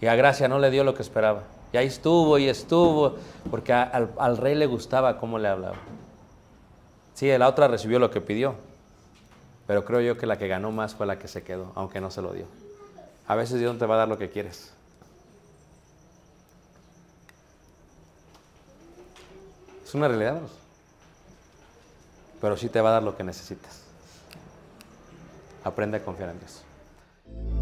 [0.00, 1.44] Y a Gracia no le dio lo que esperaba.
[1.72, 3.14] Y ahí estuvo y estuvo,
[3.48, 5.76] porque al, al rey le gustaba cómo le hablaba.
[7.14, 8.56] Sí, la otra recibió lo que pidió,
[9.70, 12.10] Pero creo yo que la que ganó más fue la que se quedó, aunque no
[12.10, 12.46] se lo dio.
[13.28, 14.72] A veces Dios no te va a dar lo que quieres.
[19.84, 20.40] Es una realidad.
[22.40, 23.82] Pero sí te va a dar lo que necesitas.
[25.62, 27.59] Aprende a confiar en Dios.